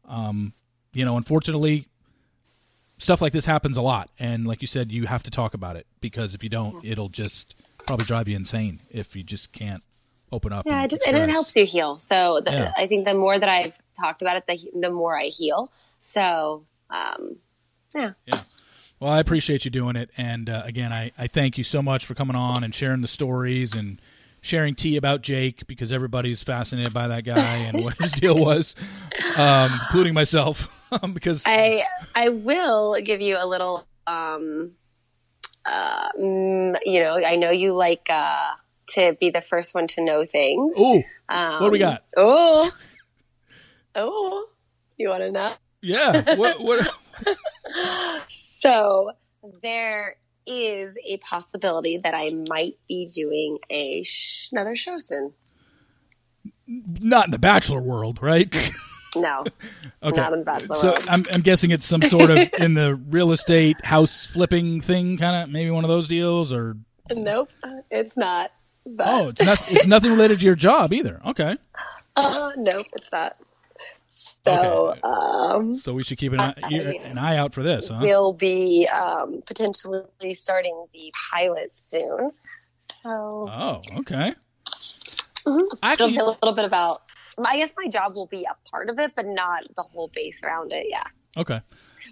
[0.09, 0.52] um,
[0.92, 1.88] you know, unfortunately,
[2.98, 5.76] stuff like this happens a lot and like you said you have to talk about
[5.76, 7.54] it because if you don't it'll just
[7.86, 9.82] probably drive you insane if you just can't
[10.32, 11.96] open up Yeah, and it just and it helps you heal.
[11.96, 12.72] So the, Yeah.
[12.76, 15.70] I think the more that I've talked about it, the the more I heal.
[16.02, 17.36] So um,
[17.94, 18.40] yeah, yeah
[19.01, 22.05] well i appreciate you doing it and uh, again I, I thank you so much
[22.07, 24.01] for coming on and sharing the stories and
[24.40, 28.74] sharing tea about jake because everybody's fascinated by that guy and what his deal was
[29.36, 30.68] um, including myself
[31.12, 31.84] because I
[32.14, 33.86] I will give you a little.
[34.07, 34.72] Um,
[35.66, 38.53] uh, mm, you know, I know you like uh,
[38.94, 40.78] to be the first one to know things.
[40.80, 42.70] ooh Um, what do we got Oh,
[43.94, 44.49] oh,
[44.96, 45.53] you want to know?
[45.82, 46.88] yeah what, what
[48.69, 49.11] So
[49.62, 50.16] there
[50.47, 55.33] is a possibility that I might be doing a sh- another show soon.
[56.66, 58.55] not in the bachelor world right
[59.16, 59.45] No,
[60.03, 60.16] Okay.
[60.21, 61.07] not in Bachelor So World.
[61.09, 65.43] I'm, I'm guessing it's some sort of in the real estate house flipping thing, kind
[65.45, 66.77] of maybe one of those deals, or
[67.11, 67.51] Nope,
[67.91, 68.53] it's not.
[68.87, 69.59] But oh, it's not.
[69.71, 71.21] It's nothing related to your job either.
[71.27, 71.57] Okay,
[72.16, 73.37] uh, nope, it's not.
[74.45, 75.01] So Okay.
[75.03, 77.99] um, so we should keep an eye, ear- an eye out for this, huh?
[78.01, 82.30] we'll be um, potentially starting the pilot soon.
[82.93, 83.11] So
[83.51, 84.34] Oh, okay.
[85.47, 85.61] Mhm.
[85.61, 87.03] it'll Actually, be a little bit about.
[87.45, 90.43] I guess my job will be a part of it, but not the whole base
[90.43, 90.86] around it.
[90.89, 91.03] Yeah.
[91.36, 91.61] okay.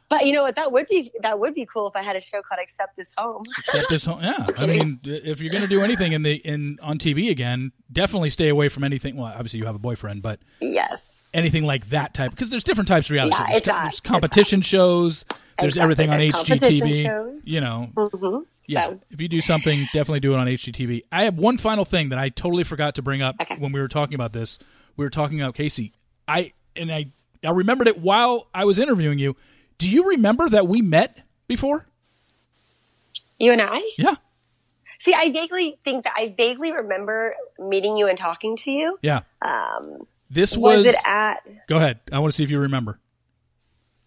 [0.08, 0.54] But you know what?
[0.56, 3.12] That would be that would be cool if I had a show called "Accept This
[3.18, 4.20] Home." Accept this, home.
[4.22, 4.46] yeah.
[4.58, 8.48] I mean, if you're gonna do anything in the in on TV again, definitely stay
[8.48, 9.16] away from anything.
[9.16, 11.15] Well, obviously you have a boyfriend, but yes.
[11.36, 13.34] Anything like that type because there's different types of reality.
[13.36, 13.48] Yeah, shows.
[13.48, 15.24] There's, it's not- there's competition shows.
[15.58, 15.82] There's Exactly.
[15.82, 17.02] everything on There's competition HGTV.
[17.04, 17.46] shows.
[17.48, 21.02] You know, hmm Yeah, So if you do something, definitely do it on HGTV.
[21.10, 23.56] I have one final thing that I totally forgot to bring up Okay.
[23.56, 24.58] when we were talking about this.
[24.96, 25.92] We were talking about Casey.
[26.28, 27.06] I and I
[27.44, 29.34] I remembered it while I was interviewing you.
[29.78, 31.86] Do you remember that we met before?
[33.38, 34.16] you and I Yeah,
[34.98, 35.12] see.
[35.14, 38.98] I vaguely think that I vaguely remember meeting you and talking to you.
[39.02, 39.20] yeah.
[39.42, 40.78] Um, This was.
[40.78, 41.40] was it at?
[41.68, 42.00] go ahead.
[42.12, 42.98] I want to see if you remember.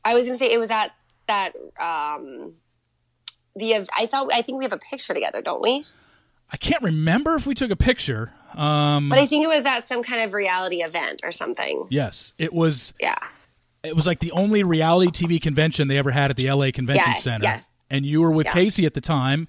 [0.04, 0.90] I was going to say it was at
[1.28, 1.54] that.
[1.80, 2.54] Um,
[3.56, 5.86] the I thought I think we have a picture together, don't we?
[6.52, 8.32] I can't remember if we took a picture.
[8.56, 11.86] Um, But I think it was at some kind of reality event or something.
[11.90, 12.94] yes, it was.
[13.00, 13.16] Yeah.
[13.84, 17.06] It was like the only reality TV convention they ever had at the LA Convention
[17.08, 17.44] Yeah, Center.
[17.46, 17.72] yes.
[17.90, 18.54] And you were with Yeah.
[18.54, 19.48] Casey at the time,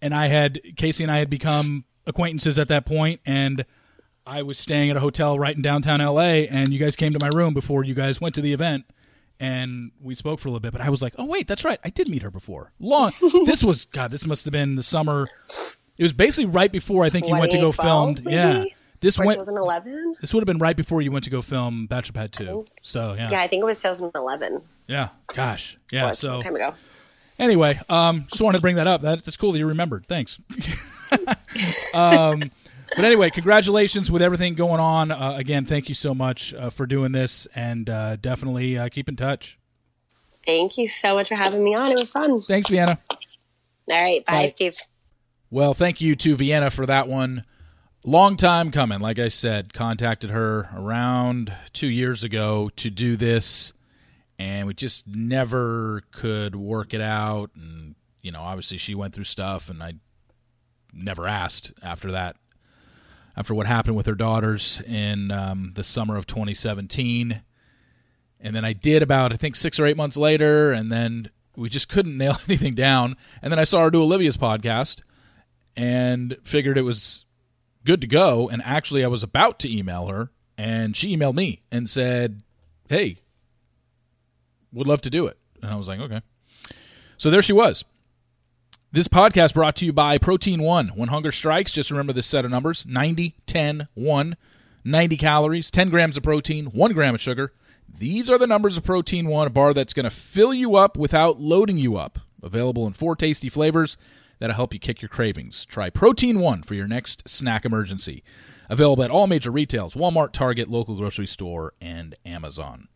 [0.00, 3.64] and I had Casey and I had become acquaintances at that point, and
[4.26, 7.18] I was staying at a hotel right in downtown LA, and you guys came to
[7.20, 8.84] my room before you guys went to the event,
[9.38, 10.72] and we spoke for a little bit.
[10.72, 12.72] But I was like, oh wait, that's right, I did meet her before.
[12.80, 13.12] Long.
[13.44, 14.10] this was God.
[14.10, 15.28] This must have been the summer.
[15.98, 18.32] It was basically right before I think you went to go 2012 film.
[18.32, 18.64] Yeah,
[19.00, 19.38] this went.
[19.38, 20.16] 2011.
[20.20, 22.64] This would have been right before you went to go film Bachelor Pad Two.
[22.82, 24.60] So yeah, Yeah, I think it was 2011.
[24.88, 26.12] yeah, gosh, yeah.
[26.12, 26.70] So time ago.
[27.38, 29.02] anyway, um, just wanted to bring that up.
[29.02, 30.06] That, that's cool that you remembered.
[30.08, 30.40] Thanks.
[31.94, 32.50] um,
[32.96, 35.10] but anyway, congratulations with everything going on.
[35.10, 39.08] Uh, again, thank you so much uh, for doing this, and uh, definitely uh, keep
[39.08, 39.58] in touch.
[40.46, 41.90] Thank you so much for having me on.
[41.92, 42.40] It was fun.
[42.40, 42.98] Thanks, Vienna.
[43.10, 43.18] All
[43.88, 44.46] right, bye, Bye.
[44.46, 44.76] Steve.
[45.50, 47.44] Well, thank you to Vienna for that one.
[48.04, 49.00] Long time coming.
[49.00, 53.72] Like I said, contacted her around two years ago to do this,
[54.38, 57.50] and we just never could work it out.
[57.56, 59.94] And, you know, obviously she went through stuff, and I
[60.92, 62.36] never asked after that,
[63.36, 67.42] after what happened with her daughters in um, the summer of 2017.
[68.40, 71.68] And then I did about, I think, six or eight months later, and then we
[71.68, 73.16] just couldn't nail anything down.
[73.42, 75.00] And then I saw her do Olivia's podcast
[75.76, 77.24] and figured it was
[77.84, 78.48] good to go.
[78.48, 82.42] And actually, I was about to email her, and she emailed me and said,
[82.88, 83.18] Hey,
[84.72, 85.38] would love to do it.
[85.62, 86.22] And I was like, Okay.
[87.18, 87.84] So there she was.
[88.96, 90.88] This podcast brought to you by Protein One.
[90.88, 94.36] When hunger strikes, just remember this set of numbers 90, 10, 1,
[94.84, 97.52] 90 calories, 10 grams of protein, 1 gram of sugar.
[97.86, 100.96] These are the numbers of Protein One, a bar that's going to fill you up
[100.96, 102.20] without loading you up.
[102.42, 103.98] available in four tasty flavors
[104.38, 105.66] that'll help you kick your cravings.
[105.66, 108.24] Try Protein One for your next snack emergency.
[108.70, 112.88] Available at all major retails Walmart, Target, local grocery store, and Amazon.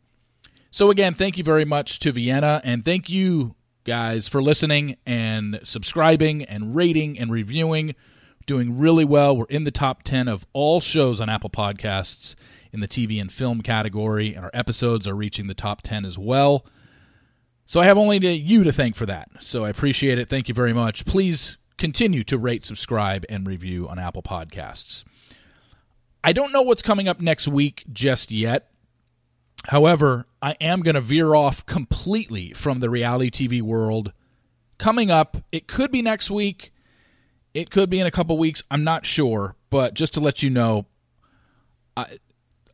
[0.71, 3.55] So, again, thank you very much to Vienna, and thank you
[3.85, 7.95] guys for listening and subscribing and rating and reviewing.
[8.47, 9.37] Doing really well.
[9.37, 12.35] We're in the top 10 of all shows on Apple Podcasts
[12.73, 16.19] in the TV and film category, and our episodes are reaching the top 10 as
[16.19, 16.65] well.
[17.67, 19.29] So I have only to, you to thank for that.
[19.41, 20.29] So I appreciate it.
[20.29, 21.05] Thank you very much.
[21.05, 25.05] Please continue to rate, subscribe, and review on Apple Podcasts.
[26.23, 28.70] I don't know what's coming up next week just yet.
[29.69, 34.13] However, I am going to veer off completely from the reality TV world.
[34.79, 36.73] Coming up, it could be next week.
[37.53, 38.63] It could be in a couple weeks.
[38.71, 40.87] I'm not sure, but just to let you know,
[41.97, 42.19] I,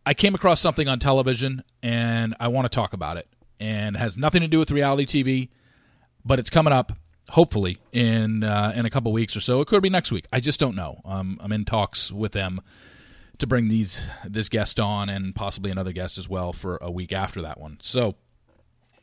[0.04, 3.26] I came across something on television and I want to talk about it
[3.58, 5.48] and it has nothing to do with reality TV,
[6.24, 6.92] but it's coming up
[7.30, 9.60] hopefully in uh, in a couple weeks or so.
[9.60, 10.26] It could be next week.
[10.32, 11.00] I just don't know.
[11.04, 12.60] Um, I'm in talks with them
[13.38, 17.12] to bring these this guest on and possibly another guest as well for a week
[17.12, 17.78] after that one.
[17.82, 18.14] So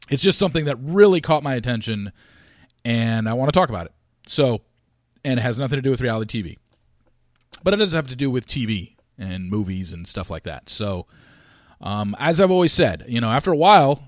[0.10, 2.12] it's just something that really caught my attention,
[2.84, 3.94] and I want to talk about it.
[4.28, 4.62] So,
[5.24, 6.58] and it has nothing to do with reality TV,
[7.64, 10.70] but it does have to do with TV and movies and stuff like that.
[10.70, 11.08] So.
[11.82, 14.02] Um, as I've always said, you know, after a while,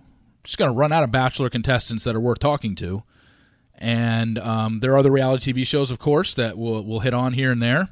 [0.46, 3.04] just going to run out of Bachelor contestants that are worth talking to.
[3.78, 7.34] And um, there are other reality TV shows, of course, that we'll, we'll hit on
[7.34, 7.90] here and there.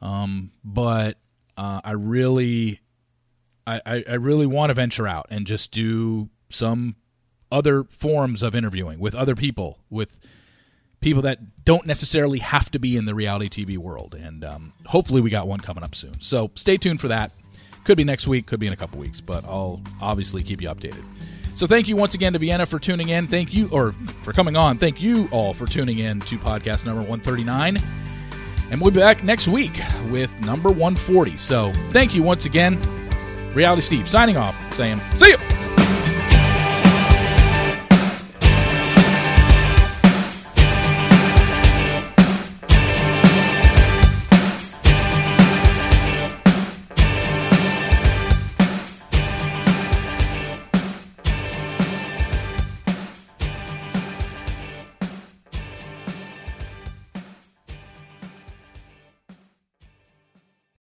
[0.00, 1.18] Um, but
[1.58, 2.80] uh, I really,
[3.66, 6.96] I, I really want to venture out and just do some
[7.50, 10.18] other forms of interviewing with other people, with
[11.00, 14.14] people that don't necessarily have to be in the reality TV world.
[14.14, 16.20] And um, hopefully, we got one coming up soon.
[16.20, 17.32] So stay tuned for that.
[17.84, 20.68] Could be next week, could be in a couple weeks, but I'll obviously keep you
[20.68, 21.04] updated.
[21.56, 23.26] So thank you once again to Vienna for tuning in.
[23.26, 24.78] Thank you, or for coming on.
[24.78, 28.07] Thank you all for tuning in to podcast number 139.
[28.70, 29.80] And we'll be back next week
[30.10, 31.36] with number 140.
[31.38, 32.78] So thank you once again.
[33.54, 35.67] Reality Steve signing off, saying, see you.